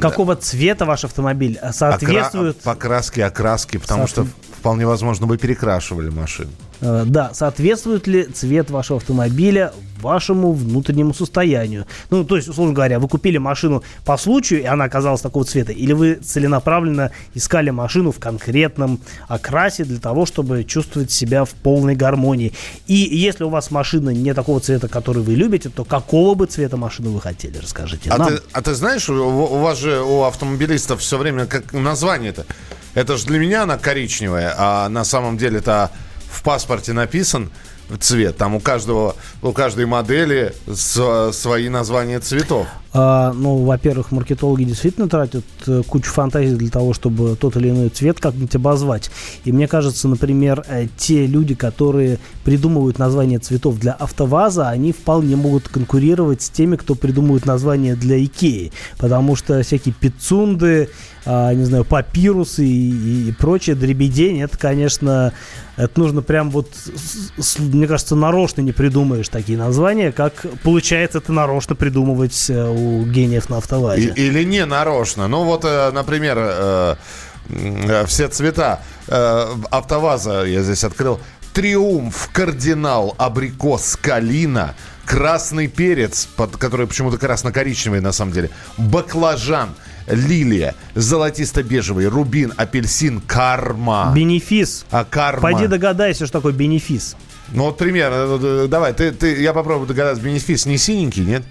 Какого 0.00 0.36
цвета 0.36 0.84
ваш 0.84 1.04
автомобиль 1.04 1.58
э, 1.60 1.72
соответствует... 1.72 2.56
окра- 2.58 2.62
покраски, 2.64 3.20
окраски, 3.20 3.76
потому 3.78 4.06
что 4.06 4.22
Соответ- 4.22 4.58
вполне 4.58 4.86
возможно 4.86 5.26
вы 5.26 5.38
перекрашивали 5.38 6.08
машину. 6.10 6.50
Э, 6.80 7.04
Да, 7.06 7.30
соответствует 7.34 8.06
ли 8.06 8.24
цвет 8.24 8.70
вашего 8.70 8.98
автомобиля 8.98 9.72
вашему 10.00 10.52
внутреннему 10.52 11.14
состоянию? 11.14 11.86
Ну, 12.10 12.24
то 12.24 12.34
есть, 12.36 12.48
условно 12.48 12.74
говоря, 12.74 12.98
вы 12.98 13.06
купили 13.06 13.38
машину 13.38 13.84
по 14.04 14.16
случаю, 14.16 14.62
и 14.62 14.64
она 14.64 14.84
оказалась 14.86 15.20
такого 15.20 15.44
цвета, 15.44 15.70
или 15.70 15.92
вы 15.92 16.14
целенаправленно 16.14 17.12
искали 17.34 17.70
машину 17.70 18.10
в 18.10 18.18
конкретном 18.18 18.98
окрасе 19.28 19.84
для 19.84 20.00
того, 20.00 20.26
чтобы 20.26 20.64
чувствовать 20.64 21.12
себя 21.12 21.44
в 21.44 21.50
полной 21.50 21.94
гармонии. 21.94 22.52
И 22.88 22.94
если 22.94 23.44
у 23.44 23.48
вас 23.48 23.70
машина 23.70 24.10
не 24.10 24.34
такого 24.34 24.58
цвета, 24.58 24.88
который 24.88 25.22
вы 25.22 25.34
любите, 25.34 25.68
то 25.68 25.84
какого 25.84 26.34
бы 26.34 26.46
цвета 26.46 26.76
машины 26.76 27.10
вы 27.10 27.20
хотели, 27.20 27.58
расскажите 27.58 28.10
А 28.10 28.18
нам. 28.18 28.28
ты, 28.28 28.40
а 28.52 28.60
ты 28.62 28.74
знаешь, 28.74 29.08
у, 29.46 29.58
вас 29.58 29.78
же 29.78 30.00
у 30.00 30.22
автомобилистов 30.22 31.00
все 31.00 31.18
время 31.18 31.46
как 31.46 31.72
название-то. 31.72 32.46
Это 32.94 33.16
же 33.16 33.26
для 33.26 33.38
меня 33.38 33.62
она 33.62 33.78
коричневая, 33.78 34.54
а 34.56 34.88
на 34.88 35.04
самом 35.04 35.38
деле 35.38 35.58
это 35.58 35.90
в 36.30 36.42
паспорте 36.42 36.92
написан 36.92 37.50
цвет. 37.98 38.36
Там 38.36 38.54
у 38.54 38.60
каждого, 38.60 39.16
у 39.42 39.52
каждой 39.52 39.86
модели 39.86 40.54
свои 40.74 41.68
названия 41.68 42.20
цветов. 42.20 42.66
А, 42.94 43.32
ну, 43.32 43.64
во-первых, 43.64 44.10
маркетологи 44.12 44.64
действительно 44.64 45.08
тратят 45.08 45.44
э, 45.66 45.82
кучу 45.86 46.10
фантазии 46.10 46.54
для 46.54 46.68
того, 46.68 46.92
чтобы 46.92 47.36
тот 47.36 47.56
или 47.56 47.70
иной 47.70 47.88
цвет 47.88 48.20
как-нибудь 48.20 48.54
обозвать. 48.54 49.10
И 49.44 49.52
мне 49.52 49.66
кажется, 49.66 50.08
например, 50.08 50.62
э, 50.68 50.88
те 50.98 51.26
люди, 51.26 51.54
которые 51.54 52.18
придумывают 52.44 52.98
названия 52.98 53.38
цветов 53.38 53.78
для 53.78 53.92
АвтоВАЗа, 53.92 54.68
они 54.68 54.92
вполне 54.92 55.36
могут 55.36 55.68
конкурировать 55.68 56.42
с 56.42 56.50
теми, 56.50 56.76
кто 56.76 56.94
придумывает 56.94 57.46
названия 57.46 57.96
для 57.96 58.22
Икеи. 58.22 58.72
Потому 58.98 59.36
что 59.36 59.62
всякие 59.62 59.94
пиццунды, 59.98 60.90
а, 61.24 61.54
не 61.54 61.64
знаю, 61.64 61.84
папирусы 61.84 62.64
и, 62.64 63.28
и 63.28 63.32
прочее 63.32 63.76
дребедень, 63.76 64.42
это, 64.42 64.58
конечно, 64.58 65.32
это 65.76 66.00
нужно 66.00 66.20
прям 66.20 66.50
вот, 66.50 66.68
мне 67.58 67.86
кажется, 67.86 68.16
нарочно 68.16 68.60
не 68.60 68.72
придумаешь 68.72 69.28
такие 69.28 69.56
названия, 69.56 70.10
как 70.10 70.46
получается 70.62 71.18
это 71.18 71.32
нарочно 71.32 71.76
придумывать 71.76 72.50
э, 72.50 72.68
у 72.68 73.04
гениев 73.04 73.48
на 73.50 73.58
автовазе. 73.58 74.12
или 74.16 74.42
не 74.42 74.64
нарочно. 74.66 75.28
Ну 75.28 75.44
вот, 75.44 75.64
э, 75.64 75.90
например, 75.92 76.36
э, 76.38 76.96
все 78.06 78.28
цвета 78.28 78.80
АвтоВАЗа 79.08 80.44
я 80.44 80.62
здесь 80.62 80.84
открыл. 80.84 81.20
Триумф, 81.52 82.30
кардинал, 82.32 83.14
абрикос, 83.18 83.96
калина, 84.00 84.74
красный 85.04 85.66
перец, 85.66 86.26
под, 86.36 86.56
который 86.56 86.86
почему-то 86.86 87.18
красно-коричневый 87.18 88.00
на 88.00 88.12
самом 88.12 88.32
деле, 88.32 88.50
баклажан, 88.78 89.74
лилия, 90.06 90.74
золотисто-бежевый, 90.94 92.06
рубин, 92.06 92.52
апельсин, 92.56 93.20
карма. 93.20 94.12
Бенефис. 94.14 94.84
А 94.90 95.04
карма. 95.04 95.42
Пойди 95.42 95.66
догадайся, 95.66 96.26
что 96.26 96.38
такое 96.38 96.52
бенефис. 96.52 97.16
Ну 97.52 97.64
вот 97.64 97.76
примерно, 97.78 98.38
э, 98.42 98.66
давай, 98.68 98.94
ты, 98.94 99.12
ты, 99.12 99.40
я 99.42 99.52
попробую 99.52 99.86
догадаться, 99.86 100.22
бенефис 100.22 100.66
не 100.66 100.78
синенький, 100.78 101.24
нет? 101.24 101.42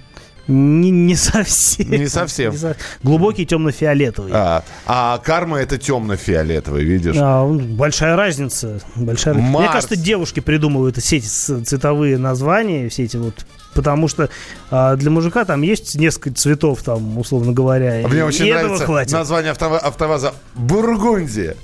Не, 0.51 0.91
не 0.91 1.15
совсем. 1.15 1.89
Не 1.89 2.07
совсем. 2.07 2.51
Не 2.51 2.57
со- 2.57 2.75
Глубокий 3.03 3.45
темно-фиолетовый. 3.45 4.31
А, 4.33 4.63
а 4.85 5.17
карма 5.19 5.57
это 5.59 5.77
темно-фиолетовый, 5.77 6.83
видишь? 6.83 7.15
А, 7.17 7.45
большая 7.47 8.15
разница. 8.15 8.81
Большая 8.95 9.35
разница. 9.35 9.49
Мне 9.51 9.59
Марс. 9.67 9.73
кажется, 9.73 9.95
девушки 9.95 10.39
придумывают 10.41 10.97
все 10.97 11.17
эти 11.17 11.27
цветовые 11.27 12.17
названия, 12.17 12.89
все 12.89 13.03
эти 13.03 13.17
вот. 13.17 13.45
Потому 13.73 14.09
что 14.09 14.29
а, 14.69 14.97
для 14.97 15.09
мужика 15.09 15.45
там 15.45 15.61
есть 15.61 15.95
несколько 15.95 16.31
цветов, 16.33 16.83
там, 16.83 17.17
условно 17.17 17.53
говоря. 17.53 18.05
Мне 18.07 18.19
и 18.19 18.21
очень 18.21 18.47
этого 18.49 18.63
нравится 18.63 18.85
хватит. 18.85 19.13
название 19.13 19.53
автова- 19.53 19.77
автоваза 19.79 20.33
Бургундия. 20.55 21.55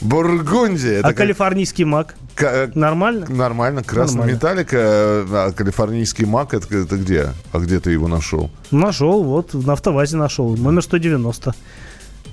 Бургундия. 0.00 0.96
А 1.02 1.08
это 1.08 1.14
калифорнийский 1.14 1.84
мак? 1.84 2.14
э, 2.38 2.68
Нормально? 2.74 3.26
Нормально, 3.28 3.82
красный 3.82 4.16
Нормально. 4.18 4.36
металлика, 4.36 4.78
а 4.78 5.52
калифорнийский 5.56 6.24
мак, 6.26 6.54
это, 6.54 6.76
это 6.76 6.96
где? 6.96 7.28
А 7.52 7.58
где 7.58 7.80
ты 7.80 7.90
его 7.92 8.08
нашел? 8.08 8.50
Нашел, 8.70 9.22
вот, 9.24 9.54
на 9.54 9.72
автовазе 9.72 10.16
нашел. 10.16 10.56
Номер 10.56 10.82
190. 10.82 11.54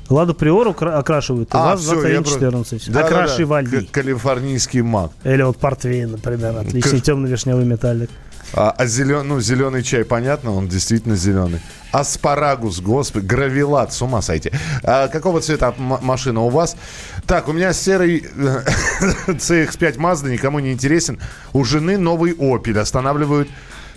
Ладу 0.10 0.34
Приору 0.34 0.74
кра- 0.74 0.98
окрашивают. 0.98 1.50
А, 1.54 1.78
всё, 1.78 1.96
я 2.06 2.20
2114. 2.22 2.88
Да, 2.88 2.94
да, 2.94 3.00
да. 3.00 3.06
Окрашивали. 3.06 3.86
К- 3.86 3.92
Калифорнийский 3.92 4.82
мак. 4.82 5.12
Или 5.24 5.42
вот 5.44 5.58
портвейн, 5.58 6.12
например. 6.12 6.58
Отличный 6.58 7.00
К- 7.00 7.04
темно-вишневый 7.04 7.66
металлик. 7.66 8.10
А, 8.56 8.70
а 8.78 8.86
зелен, 8.86 9.28
ну, 9.28 9.42
зеленый 9.42 9.82
чай, 9.82 10.06
понятно, 10.06 10.52
он 10.52 10.68
действительно 10.68 11.16
зеленый. 11.16 11.60
Аспарагус, 11.92 12.80
господи, 12.80 13.26
гравилат, 13.26 13.94
с 13.94 14.02
ума 14.02 14.22
сойти. 14.22 14.52
А 14.84 15.08
какого 15.08 15.42
цвета 15.42 15.74
машина 15.78 16.42
у 16.42 16.50
вас? 16.50 16.76
Так, 17.26 17.48
у 17.48 17.54
меня 17.54 17.74
серый 17.74 18.24
э, 18.36 18.64
CX-5 19.28 19.98
Mazda, 19.98 20.30
никому 20.32 20.60
не 20.60 20.72
интересен. 20.72 21.20
У 21.54 21.64
жены 21.64 21.98
новый 21.98 22.34
Opel, 22.34 22.78
останавливают 22.78 23.50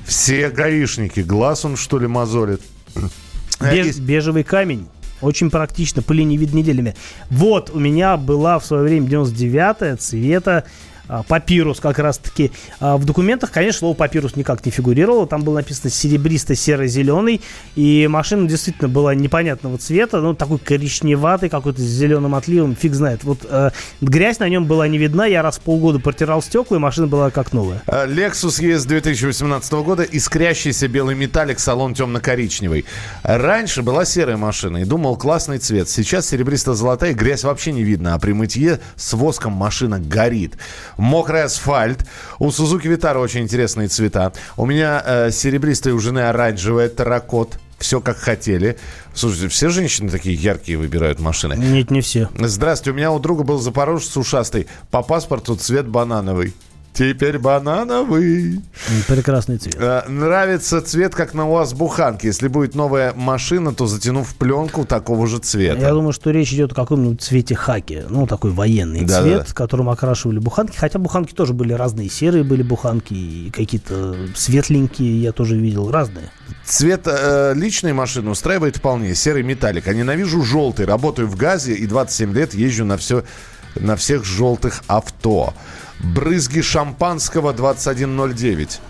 все 0.06 0.48
гаишники. 0.50 1.20
Глаз 1.20 1.64
он, 1.64 1.76
что 1.76 1.98
ли, 1.98 2.06
мозолит? 2.06 2.60
Э, 3.58 3.72
Беж- 3.74 3.98
бежевый 3.98 4.44
камень. 4.44 4.86
Очень 5.22 5.50
практично, 5.50 6.02
пыли 6.02 6.24
не 6.24 6.36
видно 6.36 6.58
неделями. 6.58 6.94
Вот, 7.30 7.70
у 7.70 7.78
меня 7.78 8.18
была 8.18 8.58
в 8.58 8.66
свое 8.66 8.82
время 8.82 9.06
99-я 9.08 9.96
цвета 9.96 10.64
папирус 11.28 11.80
как 11.80 11.98
раз-таки. 11.98 12.52
А, 12.80 12.96
в 12.96 13.04
документах, 13.04 13.50
конечно, 13.50 13.80
слово 13.80 13.94
папирус 13.94 14.36
никак 14.36 14.64
не 14.64 14.72
фигурировало. 14.72 15.26
Там 15.26 15.42
было 15.42 15.56
написано 15.56 15.90
серебристо-серо-зеленый. 15.90 17.40
И 17.74 18.06
машина 18.08 18.48
действительно 18.48 18.88
была 18.88 19.14
непонятного 19.14 19.78
цвета. 19.78 20.20
Ну, 20.20 20.34
такой 20.34 20.58
коричневатый, 20.58 21.48
какой-то 21.48 21.80
с 21.80 21.84
зеленым 21.84 22.34
отливом. 22.34 22.76
Фиг 22.76 22.94
знает. 22.94 23.24
Вот 23.24 23.40
э, 23.48 23.70
грязь 24.00 24.38
на 24.38 24.48
нем 24.48 24.66
была 24.66 24.88
не 24.88 24.98
видна. 24.98 25.26
Я 25.26 25.42
раз 25.42 25.58
в 25.58 25.60
полгода 25.60 25.98
протирал 25.98 26.42
стекла, 26.42 26.76
и 26.76 26.80
машина 26.80 27.06
была 27.06 27.30
как 27.30 27.52
новая. 27.52 27.82
А, 27.86 28.06
Lexus 28.06 28.60
ES 28.60 28.86
2018 28.86 29.72
года, 29.72 30.02
искрящийся 30.02 30.88
белый 30.88 31.14
металлик, 31.14 31.58
салон 31.58 31.94
темно-коричневый. 31.94 32.84
Раньше 33.22 33.82
была 33.82 34.04
серая 34.04 34.36
машина 34.36 34.78
и 34.78 34.84
думал, 34.84 35.16
классный 35.16 35.58
цвет. 35.58 35.88
Сейчас 35.88 36.28
серебристо-золотая, 36.28 37.14
грязь 37.14 37.44
вообще 37.44 37.72
не 37.72 37.82
видно, 37.82 38.14
а 38.14 38.18
при 38.18 38.32
мытье 38.32 38.80
с 38.96 39.12
воском 39.12 39.52
машина 39.52 39.98
горит. 39.98 40.56
Мокрый 40.96 41.42
асфальт. 41.44 42.06
У 42.38 42.48
Suzuki 42.48 42.86
Vitara 42.86 43.18
очень 43.18 43.42
интересные 43.42 43.88
цвета. 43.88 44.32
У 44.56 44.66
меня 44.66 45.02
э, 45.04 45.30
серебристая, 45.30 45.94
у 45.94 45.98
жены 45.98 46.20
оранжевая, 46.20 46.88
терракот. 46.88 47.58
Все 47.78 48.00
как 48.00 48.16
хотели. 48.16 48.78
Слушайте, 49.12 49.48
все 49.48 49.68
женщины 49.68 50.08
такие 50.08 50.34
яркие 50.34 50.78
выбирают 50.78 51.20
машины. 51.20 51.54
Нет, 51.58 51.90
не 51.90 52.00
все. 52.00 52.30
Здравствуйте, 52.34 52.92
у 52.92 52.94
меня 52.94 53.12
у 53.12 53.18
друга 53.18 53.42
был 53.42 53.58
запорожец 53.58 54.16
ушастый. 54.16 54.66
По 54.90 55.02
паспорту 55.02 55.56
цвет 55.56 55.86
банановый. 55.86 56.54
Теперь 56.96 57.38
банановый. 57.38 58.62
Прекрасный 59.06 59.58
цвет. 59.58 59.76
Э, 59.78 60.02
Нравится 60.08 60.80
цвет, 60.80 61.14
как 61.14 61.34
на 61.34 61.46
УАЗ 61.46 61.74
Буханке. 61.74 62.28
Если 62.28 62.48
будет 62.48 62.74
новая 62.74 63.12
машина, 63.14 63.74
то 63.74 63.86
затянув 63.86 64.34
пленку 64.34 64.86
такого 64.86 65.26
же 65.26 65.38
цвета. 65.38 65.78
Я 65.78 65.90
думаю, 65.90 66.12
что 66.14 66.30
речь 66.30 66.54
идет 66.54 66.72
о 66.72 66.74
каком-нибудь 66.74 67.20
цвете 67.20 67.54
хаки. 67.54 68.02
Ну, 68.08 68.26
такой 68.26 68.50
военный 68.50 69.02
Да, 69.04 69.20
цвет, 69.20 69.38
да, 69.40 69.44
да. 69.46 69.52
которым 69.52 69.90
окрашивали 69.90 70.38
буханки. 70.38 70.74
Хотя 70.74 70.98
буханки 70.98 71.34
тоже 71.34 71.52
были 71.52 71.74
разные. 71.74 72.08
Серые 72.08 72.44
были 72.44 72.62
буханки, 72.62 73.12
и 73.12 73.50
какие-то 73.50 74.16
светленькие 74.34 75.20
я 75.20 75.32
тоже 75.32 75.56
видел. 75.56 75.90
Разные. 75.90 76.30
Цвет 76.64 77.02
э, 77.04 77.52
личной 77.54 77.92
машины 77.92 78.30
устраивает 78.30 78.78
вполне. 78.78 79.14
Серый 79.14 79.42
металлик. 79.42 79.86
А 79.86 79.92
ненавижу 79.92 80.42
желтый. 80.42 80.86
Работаю 80.86 81.28
в 81.28 81.36
ГАЗе 81.36 81.74
и 81.74 81.86
27 81.86 82.32
лет 82.32 82.54
езжу 82.54 82.86
на, 82.86 82.96
все, 82.96 83.22
на 83.74 83.96
всех 83.96 84.24
желтых 84.24 84.82
авто. 84.86 85.52
Брызги 86.00 86.60
шампанского 86.60 87.52
2109. 87.52 88.80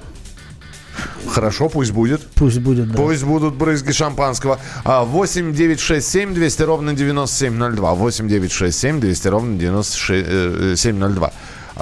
Хорошо, 1.29 1.69
пусть 1.69 1.93
будет. 1.93 2.27
Пусть 2.35 2.59
будет, 2.61 2.91
да. 2.91 2.97
Пусть 2.97 3.25
будут 3.25 3.55
брызги 3.55 3.93
шампанского. 3.93 4.59
А, 4.85 5.05
8 5.05 5.53
9 5.53 5.81
6 5.81 6.07
7 6.07 6.35
200 6.35 6.63
ровно 6.63 6.95
9702. 6.95 7.95
8 7.95 8.29
9 8.29 8.53
6 8.53 8.79
7 8.79 9.01
200 9.01 9.29
ровно 9.29 9.59
9702. 9.59 11.33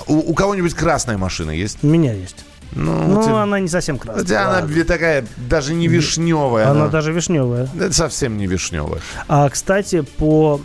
У, 0.06 0.14
у 0.14 0.34
кого-нибудь 0.34 0.74
красная 0.74 1.18
машина 1.18 1.52
есть? 1.52 1.78
У 1.82 1.86
меня 1.86 2.12
есть. 2.12 2.44
Ну, 2.74 2.92
Ну, 3.08 3.22
тебя- 3.22 3.42
она 3.42 3.60
не 3.60 3.68
совсем 3.68 3.98
красная. 3.98 4.24
Хотя 4.24 4.42
она 4.48 4.60
ладно. 4.60 4.84
такая, 4.84 5.24
даже 5.48 5.74
не 5.74 5.86
вишневая. 5.88 6.68
Она 6.70 6.82
она- 6.82 6.88
даже 6.88 7.12
вишневая. 7.12 7.68
Это 7.78 7.92
совсем 7.92 8.36
не 8.36 8.46
вишневая. 8.46 9.00
А, 9.28 9.48
кстати, 9.48 10.00
по 10.02 10.60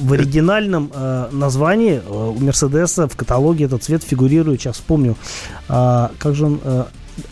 в 0.00 0.12
оригинальном 0.12 0.90
э, 0.94 1.28
названии 1.32 2.00
э, 2.04 2.10
у 2.10 2.38
Мерседеса 2.38 3.08
в 3.08 3.16
каталоге 3.16 3.64
этот 3.66 3.82
цвет 3.84 4.02
фигурирует, 4.02 4.60
сейчас 4.60 4.76
вспомню, 4.76 5.16
а, 5.68 6.10
как 6.18 6.34
же 6.34 6.46
он, 6.46 6.60
э, 6.64 6.84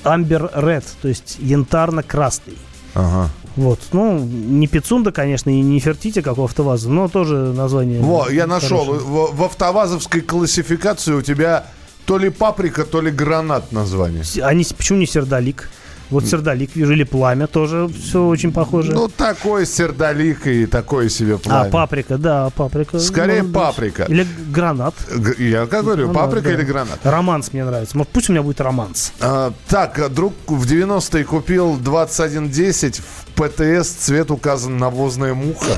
Amber 0.04 0.52
Red, 0.54 0.84
то 1.00 1.08
есть 1.08 1.36
янтарно-красный. 1.40 2.56
Ага. 2.94 3.30
Вот, 3.56 3.80
ну, 3.92 4.18
не 4.18 4.66
Пицунда, 4.68 5.10
конечно, 5.12 5.50
и 5.50 5.60
не 5.60 5.80
Фертити, 5.80 6.22
как 6.22 6.38
у 6.38 6.44
АвтоВАЗа, 6.44 6.88
но 6.90 7.08
тоже 7.08 7.34
название. 7.34 8.00
Во, 8.00 8.28
я 8.28 8.46
нашел. 8.46 8.78
хорошее. 8.84 9.00
В, 9.00 9.36
в 9.36 9.42
автовазовской 9.44 10.20
классификации 10.20 11.12
у 11.14 11.22
тебя 11.22 11.64
то 12.10 12.18
ли 12.18 12.28
паприка, 12.28 12.84
то 12.84 13.00
ли 13.00 13.12
гранат 13.12 13.70
название. 13.70 14.24
Они, 14.42 14.66
почему 14.76 14.98
не 14.98 15.06
сердолик? 15.06 15.70
Вот 16.10 16.26
сердолик 16.26 16.74
вижу, 16.74 16.92
или 16.92 17.04
пламя 17.04 17.46
тоже 17.46 17.86
все 17.86 18.26
очень 18.26 18.50
похоже. 18.50 18.92
Ну, 18.92 19.06
такой 19.06 19.64
сердолик 19.64 20.44
и 20.44 20.66
такое 20.66 21.08
себе 21.08 21.36
а, 21.36 21.38
пламя. 21.38 21.70
паприка, 21.70 22.18
да, 22.18 22.50
паприка. 22.50 22.98
Скорее 22.98 23.44
быть. 23.44 23.52
паприка. 23.52 24.02
Или 24.08 24.26
гранат. 24.52 24.96
Я 25.38 25.66
как 25.66 25.84
говорю, 25.84 26.08
Ну 26.08 26.12
паприка 26.12 26.48
да. 26.48 26.54
или 26.54 26.64
гранат? 26.64 26.98
Романс 27.04 27.52
мне 27.52 27.64
нравится. 27.64 27.96
Может, 27.96 28.12
пусть 28.12 28.28
у 28.28 28.32
меня 28.32 28.42
будет 28.42 28.60
романс. 28.60 29.12
А, 29.20 29.52
так, 29.68 30.00
а, 30.00 30.08
друг 30.08 30.34
в 30.48 30.66
90-е 30.66 31.22
купил 31.22 31.76
2110 31.76 32.98
в 32.98 33.26
ПТС, 33.36 33.88
цвет 33.88 34.32
указан 34.32 34.78
навозная 34.78 35.34
муха. 35.34 35.76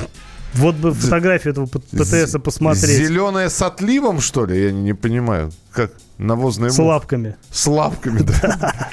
Вот 0.55 0.75
бы 0.75 0.93
фотографию 0.93 1.53
этого 1.53 1.65
ПТСа 1.65 2.39
посмотреть. 2.39 2.97
Зеленая 2.97 3.49
с 3.49 3.61
отливом, 3.61 4.21
что 4.21 4.45
ли? 4.45 4.63
Я 4.63 4.71
не, 4.71 4.81
не 4.81 4.93
понимаю. 4.93 5.51
Как 5.71 5.91
навозная 6.17 6.69
С 6.69 6.79
лапками. 6.79 7.35
С 7.51 7.67
лапками, 7.67 8.21
да. 8.21 8.73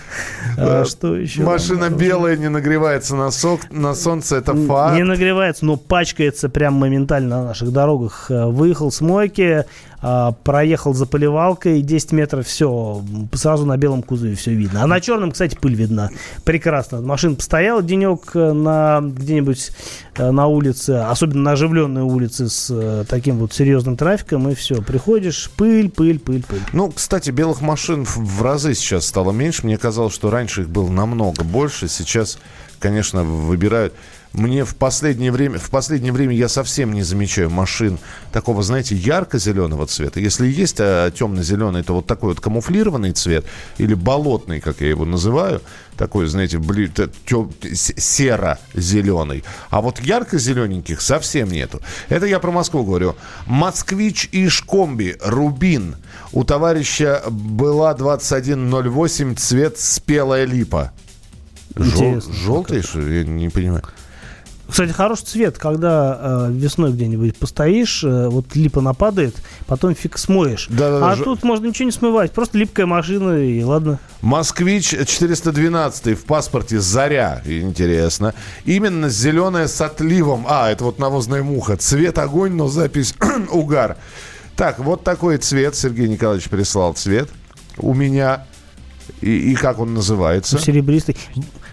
А 0.56 0.84
что 0.84 1.16
еще? 1.16 1.42
Машина 1.42 1.90
белая, 1.90 2.36
не 2.36 2.48
нагревается 2.48 3.14
на, 3.14 3.30
сок, 3.30 3.70
на 3.70 3.94
солнце, 3.94 4.36
это 4.36 4.54
факт. 4.54 4.96
Не 4.96 5.04
нагревается, 5.04 5.64
но 5.64 5.76
пачкается 5.76 6.48
прям 6.48 6.74
моментально 6.74 7.40
на 7.40 7.44
наших 7.46 7.72
дорогах. 7.72 8.30
Э, 8.30 8.46
Выехал 8.46 8.90
с 8.90 9.00
мойки, 9.00 9.64
а, 10.02 10.32
проехал 10.32 10.94
за 10.94 11.04
поливалкой 11.04 11.82
10 11.82 12.12
метров, 12.12 12.46
все, 12.46 13.02
сразу 13.34 13.66
на 13.66 13.76
белом 13.76 14.02
кузове 14.02 14.34
все 14.34 14.52
видно. 14.52 14.82
А 14.82 14.86
на 14.86 15.00
черном, 15.00 15.32
кстати, 15.32 15.56
пыль 15.56 15.74
видна. 15.74 16.10
Прекрасно. 16.44 17.02
Машина 17.02 17.34
постояла 17.34 17.82
денек 17.82 18.30
э, 18.34 18.52
на 18.52 19.00
где-нибудь 19.02 19.70
э, 20.16 20.30
на 20.30 20.46
улице, 20.46 20.90
особенно 21.06 21.42
на 21.42 21.52
оживленной 21.52 22.02
улице 22.02 22.48
с 22.48 22.68
э, 22.70 23.04
таким 23.08 23.38
вот 23.38 23.52
серьезным 23.52 23.98
трафиком, 23.98 24.48
и 24.48 24.54
все, 24.54 24.80
приходишь, 24.80 25.50
пыль, 25.56 25.90
пыль, 25.90 26.18
пыль, 26.18 26.44
пыль. 26.44 26.62
Ну, 26.72 26.90
кстати, 26.90 27.30
белых 27.30 27.60
машин 27.60 28.06
в, 28.06 28.16
в 28.16 28.42
разы 28.42 28.74
сейчас 28.74 29.06
стало 29.06 29.32
меньше. 29.32 29.66
Мне 29.66 29.76
казалось, 29.76 30.14
что 30.14 30.30
раньше 30.30 30.62
их 30.62 30.70
было 30.70 30.88
намного 30.88 31.44
больше. 31.44 31.88
Сейчас, 31.88 32.38
конечно, 32.78 33.22
выбирают. 33.22 33.92
Мне 34.32 34.64
в 34.64 34.76
последнее 34.76 35.32
время, 35.32 35.58
в 35.58 35.70
последнее 35.70 36.12
время 36.12 36.36
я 36.36 36.48
совсем 36.48 36.92
не 36.92 37.02
замечаю 37.02 37.50
машин 37.50 37.98
такого, 38.32 38.62
знаете, 38.62 38.94
ярко-зеленого 38.94 39.86
цвета. 39.86 40.20
Если 40.20 40.46
есть 40.46 40.76
а, 40.78 41.10
темно-зеленый, 41.10 41.82
то 41.82 41.94
вот 41.94 42.06
такой 42.06 42.30
вот 42.30 42.40
камуфлированный 42.40 43.12
цвет 43.12 43.44
или 43.78 43.94
болотный, 43.94 44.60
как 44.60 44.80
я 44.80 44.88
его 44.88 45.04
называю, 45.04 45.60
такой, 45.96 46.26
знаете, 46.28 46.58
бли, 46.58 46.90
тем, 47.26 47.50
серо-зеленый. 47.72 49.42
А 49.68 49.80
вот 49.80 50.00
ярко-зелененьких 50.00 51.00
совсем 51.00 51.50
нету. 51.50 51.80
Это 52.08 52.26
я 52.26 52.38
про 52.38 52.52
Москву 52.52 52.84
говорю. 52.84 53.16
Москвич 53.46 54.28
и 54.30 54.48
Шкомби, 54.48 55.16
Рубин. 55.22 55.96
У 56.32 56.44
товарища 56.44 57.22
была 57.28 57.94
2108, 57.94 59.34
цвет 59.34 59.78
спелая 59.78 60.44
липа. 60.44 60.92
Жел, 61.76 62.20
желтый, 62.20 62.82
что 62.82 63.00
я 63.00 63.24
не 63.24 63.48
понимаю. 63.48 63.82
Кстати, 64.70 64.92
хороший 64.92 65.24
цвет, 65.24 65.58
когда 65.58 66.48
э, 66.48 66.52
весной 66.52 66.92
где-нибудь 66.92 67.36
постоишь, 67.36 68.04
э, 68.04 68.28
вот 68.28 68.54
липа 68.54 68.80
нападает, 68.80 69.34
потом 69.66 69.94
фиг 69.94 70.18
смоешь. 70.18 70.66
Да, 70.70 71.00
да, 71.00 71.10
а 71.12 71.16
ж... 71.16 71.22
тут 71.22 71.42
можно 71.42 71.66
ничего 71.66 71.86
не 71.86 71.92
смывать, 71.92 72.32
просто 72.32 72.58
липкая 72.58 72.86
машина 72.86 73.38
и 73.38 73.62
ладно. 73.62 73.98
Москвич 74.22 74.88
412 74.88 76.18
в 76.18 76.24
паспорте 76.24 76.80
Заря, 76.80 77.42
интересно. 77.44 78.34
Именно 78.64 79.08
зеленая 79.08 79.66
с 79.66 79.80
отливом. 79.80 80.46
А, 80.48 80.70
это 80.70 80.84
вот 80.84 80.98
навозная 80.98 81.42
муха. 81.42 81.76
Цвет 81.76 82.18
огонь, 82.18 82.52
но 82.52 82.68
запись 82.68 83.14
угар. 83.50 83.96
Так, 84.56 84.78
вот 84.78 85.04
такой 85.04 85.38
цвет. 85.38 85.74
Сергей 85.74 86.08
Николаевич 86.08 86.48
прислал 86.48 86.92
цвет. 86.92 87.28
У 87.78 87.94
меня 87.94 88.44
и, 89.20 89.52
и 89.52 89.54
как 89.54 89.78
он 89.78 89.94
называется? 89.94 90.58
Серебристый. 90.58 91.16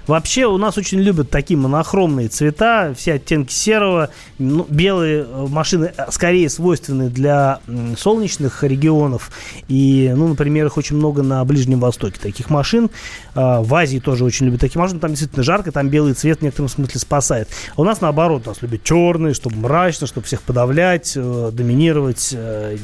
Вообще 0.07 0.45
у 0.45 0.57
нас 0.57 0.77
очень 0.77 0.99
любят 0.99 1.29
такие 1.29 1.57
монохромные 1.57 2.29
цвета, 2.29 2.93
все 2.97 3.13
оттенки 3.13 3.51
серого. 3.51 4.09
Ну, 4.39 4.65
белые 4.69 5.25
э, 5.27 5.45
машины 5.49 5.91
э, 5.95 6.05
скорее 6.11 6.49
свойственны 6.49 7.09
для 7.09 7.59
солнечных 7.97 8.63
регионов. 8.63 9.31
И, 9.67 10.13
ну, 10.15 10.29
например, 10.29 10.67
их 10.67 10.77
очень 10.77 10.95
много 10.95 11.23
на 11.23 11.43
Ближнем 11.43 11.79
Востоке 11.79 12.19
таких 12.21 12.49
машин. 12.49 12.89
А, 13.35 13.61
в 13.61 13.73
Азии 13.75 13.99
тоже 13.99 14.23
очень 14.23 14.45
любят 14.45 14.61
такие 14.61 14.81
машины. 14.81 14.99
Там 14.99 15.11
действительно 15.11 15.43
жарко, 15.43 15.71
там 15.71 15.89
белый 15.89 16.13
цвет 16.13 16.39
в 16.39 16.41
некотором 16.41 16.69
смысле 16.69 16.99
спасает. 16.99 17.49
А 17.75 17.81
у 17.81 17.83
нас 17.83 17.99
наоборот, 17.99 18.45
нас 18.45 18.61
любят 18.61 18.83
черные, 18.83 19.33
чтобы 19.33 19.57
мрачно, 19.57 20.07
чтобы 20.07 20.25
всех 20.25 20.41
подавлять, 20.41 21.13
э, 21.15 21.49
доминировать, 21.51 22.35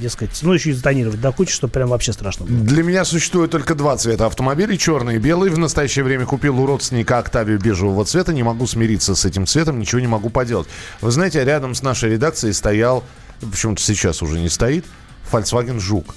дескать, 0.02 0.40
ну, 0.42 0.54
еще 0.54 0.72
и 0.72 0.74
затонировать 0.74 1.22
до 1.22 1.32
кучи, 1.32 1.54
чтобы 1.54 1.72
прям 1.72 1.90
вообще 1.90 2.12
страшно 2.12 2.46
было. 2.46 2.58
Для 2.58 2.84
меня 2.84 3.06
существует 3.06 3.52
только 3.52 3.76
два 3.76 3.96
цвета 3.96 4.26
автомобилей, 4.26 4.78
черный 4.78 5.16
и 5.16 5.20
белый. 5.20 5.50
В 5.50 5.58
настоящее 5.58 6.04
время 6.04 6.26
купил 6.26 6.60
у 6.60 6.66
родственника 6.66 7.13
Toyota 7.14 7.24
Octavia 7.24 7.58
бежевого 7.58 8.06
цвета. 8.06 8.34
Не 8.34 8.44
могу 8.44 8.68
смириться 8.68 9.16
с 9.16 9.26
этим 9.26 9.46
цветом, 9.46 9.80
ничего 9.80 10.02
не 10.02 10.08
могу 10.08 10.30
поделать. 10.30 10.68
Вы 11.02 11.12
знаете, 11.12 11.44
рядом 11.44 11.76
с 11.76 11.82
нашей 11.82 12.12
редакцией 12.12 12.54
стоял, 12.54 13.04
почему-то 13.40 13.82
сейчас 13.82 14.22
уже 14.22 14.40
не 14.40 14.50
стоит, 14.50 14.86
Volkswagen 15.32 15.80
Жук. 15.80 16.16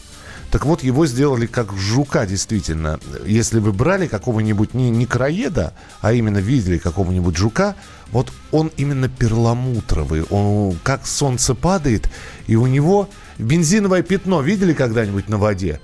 Так 0.50 0.64
вот, 0.64 0.84
его 0.84 1.06
сделали 1.06 1.46
как 1.46 1.72
жука, 1.76 2.24
действительно. 2.24 3.00
Если 3.26 3.58
вы 3.58 3.72
брали 3.72 4.06
какого-нибудь 4.06 4.74
не, 4.74 4.90
не 4.90 5.04
краеда, 5.04 5.74
а 6.00 6.12
именно 6.12 6.38
видели 6.38 6.78
какого-нибудь 6.78 7.36
жука, 7.36 7.74
вот 8.12 8.32
он 8.52 8.70
именно 8.76 9.08
перламутровый. 9.08 10.22
Он 10.30 10.78
как 10.84 11.04
солнце 11.06 11.56
падает, 11.56 12.08
и 12.46 12.54
у 12.54 12.66
него 12.66 13.10
бензиновое 13.38 14.02
пятно 14.02 14.40
видели 14.40 14.72
когда-нибудь 14.72 15.28
на 15.28 15.36
воде? 15.36 15.80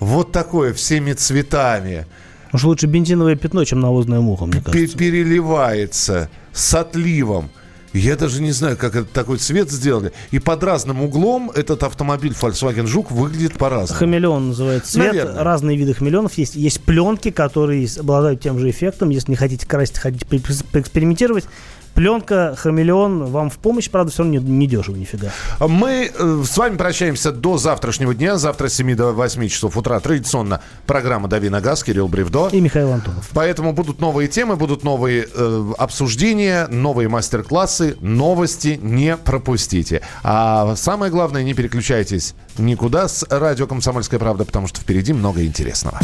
Вот 0.00 0.32
такое, 0.32 0.72
всеми 0.72 1.12
цветами. 1.12 2.06
Уж 2.52 2.64
лучше 2.64 2.86
бензиновое 2.86 3.36
пятно, 3.36 3.64
чем 3.64 3.80
навозная 3.80 4.20
муха, 4.20 4.46
мне 4.46 4.60
кажется. 4.60 4.96
Переливается 4.98 6.30
с 6.52 6.74
отливом. 6.74 7.50
Я 7.92 8.14
даже 8.16 8.42
не 8.42 8.52
знаю, 8.52 8.76
как 8.76 8.94
этот 8.94 9.12
такой 9.12 9.38
цвет 9.38 9.70
сделали. 9.70 10.12
И 10.30 10.38
под 10.38 10.62
разным 10.62 11.02
углом 11.02 11.50
этот 11.54 11.82
автомобиль 11.82 12.32
Volkswagen 12.32 12.86
Жук 12.86 13.10
выглядит 13.10 13.54
по-разному. 13.54 13.98
Хамелеон 13.98 14.48
называется 14.48 14.92
цвет. 14.92 15.14
Наверное. 15.14 15.42
Разные 15.42 15.76
виды 15.78 15.94
хамелеонов 15.94 16.34
есть. 16.34 16.56
Есть 16.56 16.82
пленки, 16.82 17.30
которые 17.30 17.88
обладают 17.98 18.42
тем 18.42 18.58
же 18.58 18.68
эффектом. 18.68 19.08
Если 19.08 19.30
не 19.30 19.36
хотите 19.36 19.66
красить, 19.66 19.98
хотите 19.98 20.26
поэкспериментировать, 20.26 21.46
Пленка, 21.96 22.54
хамелеон 22.58 23.24
вам 23.24 23.48
в 23.48 23.56
помощь, 23.56 23.88
правда, 23.88 24.12
все 24.12 24.22
равно 24.22 24.38
не, 24.38 24.44
не 24.44 24.66
дешево 24.66 24.96
нифига. 24.96 25.32
Мы 25.58 26.12
э, 26.14 26.42
с 26.46 26.58
вами 26.58 26.76
прощаемся 26.76 27.32
до 27.32 27.56
завтрашнего 27.56 28.14
дня. 28.14 28.36
Завтра 28.36 28.68
с 28.68 28.74
7 28.74 28.94
до 28.94 29.12
8 29.12 29.48
часов 29.48 29.78
утра 29.78 29.98
традиционно 29.98 30.60
программа 30.86 31.26
«Дави 31.26 31.48
на 31.48 31.62
газ», 31.62 31.82
Кирилл 31.82 32.06
Бревдо. 32.06 32.50
И 32.52 32.60
Михаил 32.60 32.92
Антонов. 32.92 33.26
Поэтому 33.32 33.72
будут 33.72 33.98
новые 33.98 34.28
темы, 34.28 34.56
будут 34.56 34.84
новые 34.84 35.26
э, 35.34 35.72
обсуждения, 35.78 36.66
новые 36.66 37.08
мастер-классы, 37.08 37.96
новости 38.00 38.78
не 38.82 39.16
пропустите. 39.16 40.02
А 40.22 40.76
самое 40.76 41.10
главное, 41.10 41.44
не 41.44 41.54
переключайтесь 41.54 42.34
никуда 42.58 43.08
с 43.08 43.24
радио 43.30 43.66
«Комсомольская 43.66 44.20
правда», 44.20 44.44
потому 44.44 44.66
что 44.66 44.82
впереди 44.82 45.14
много 45.14 45.46
интересного. 45.46 45.98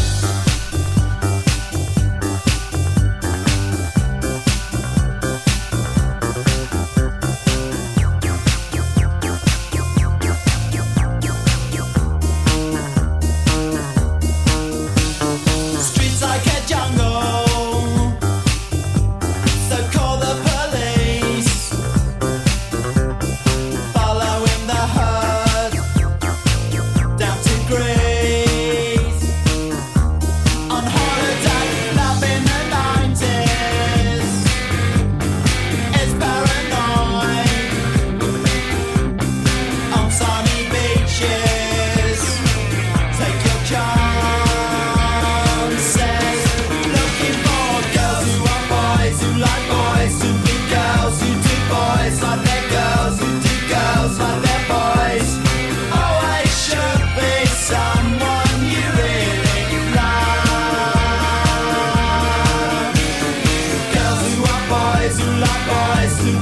Давиногаз. 65.43 66.42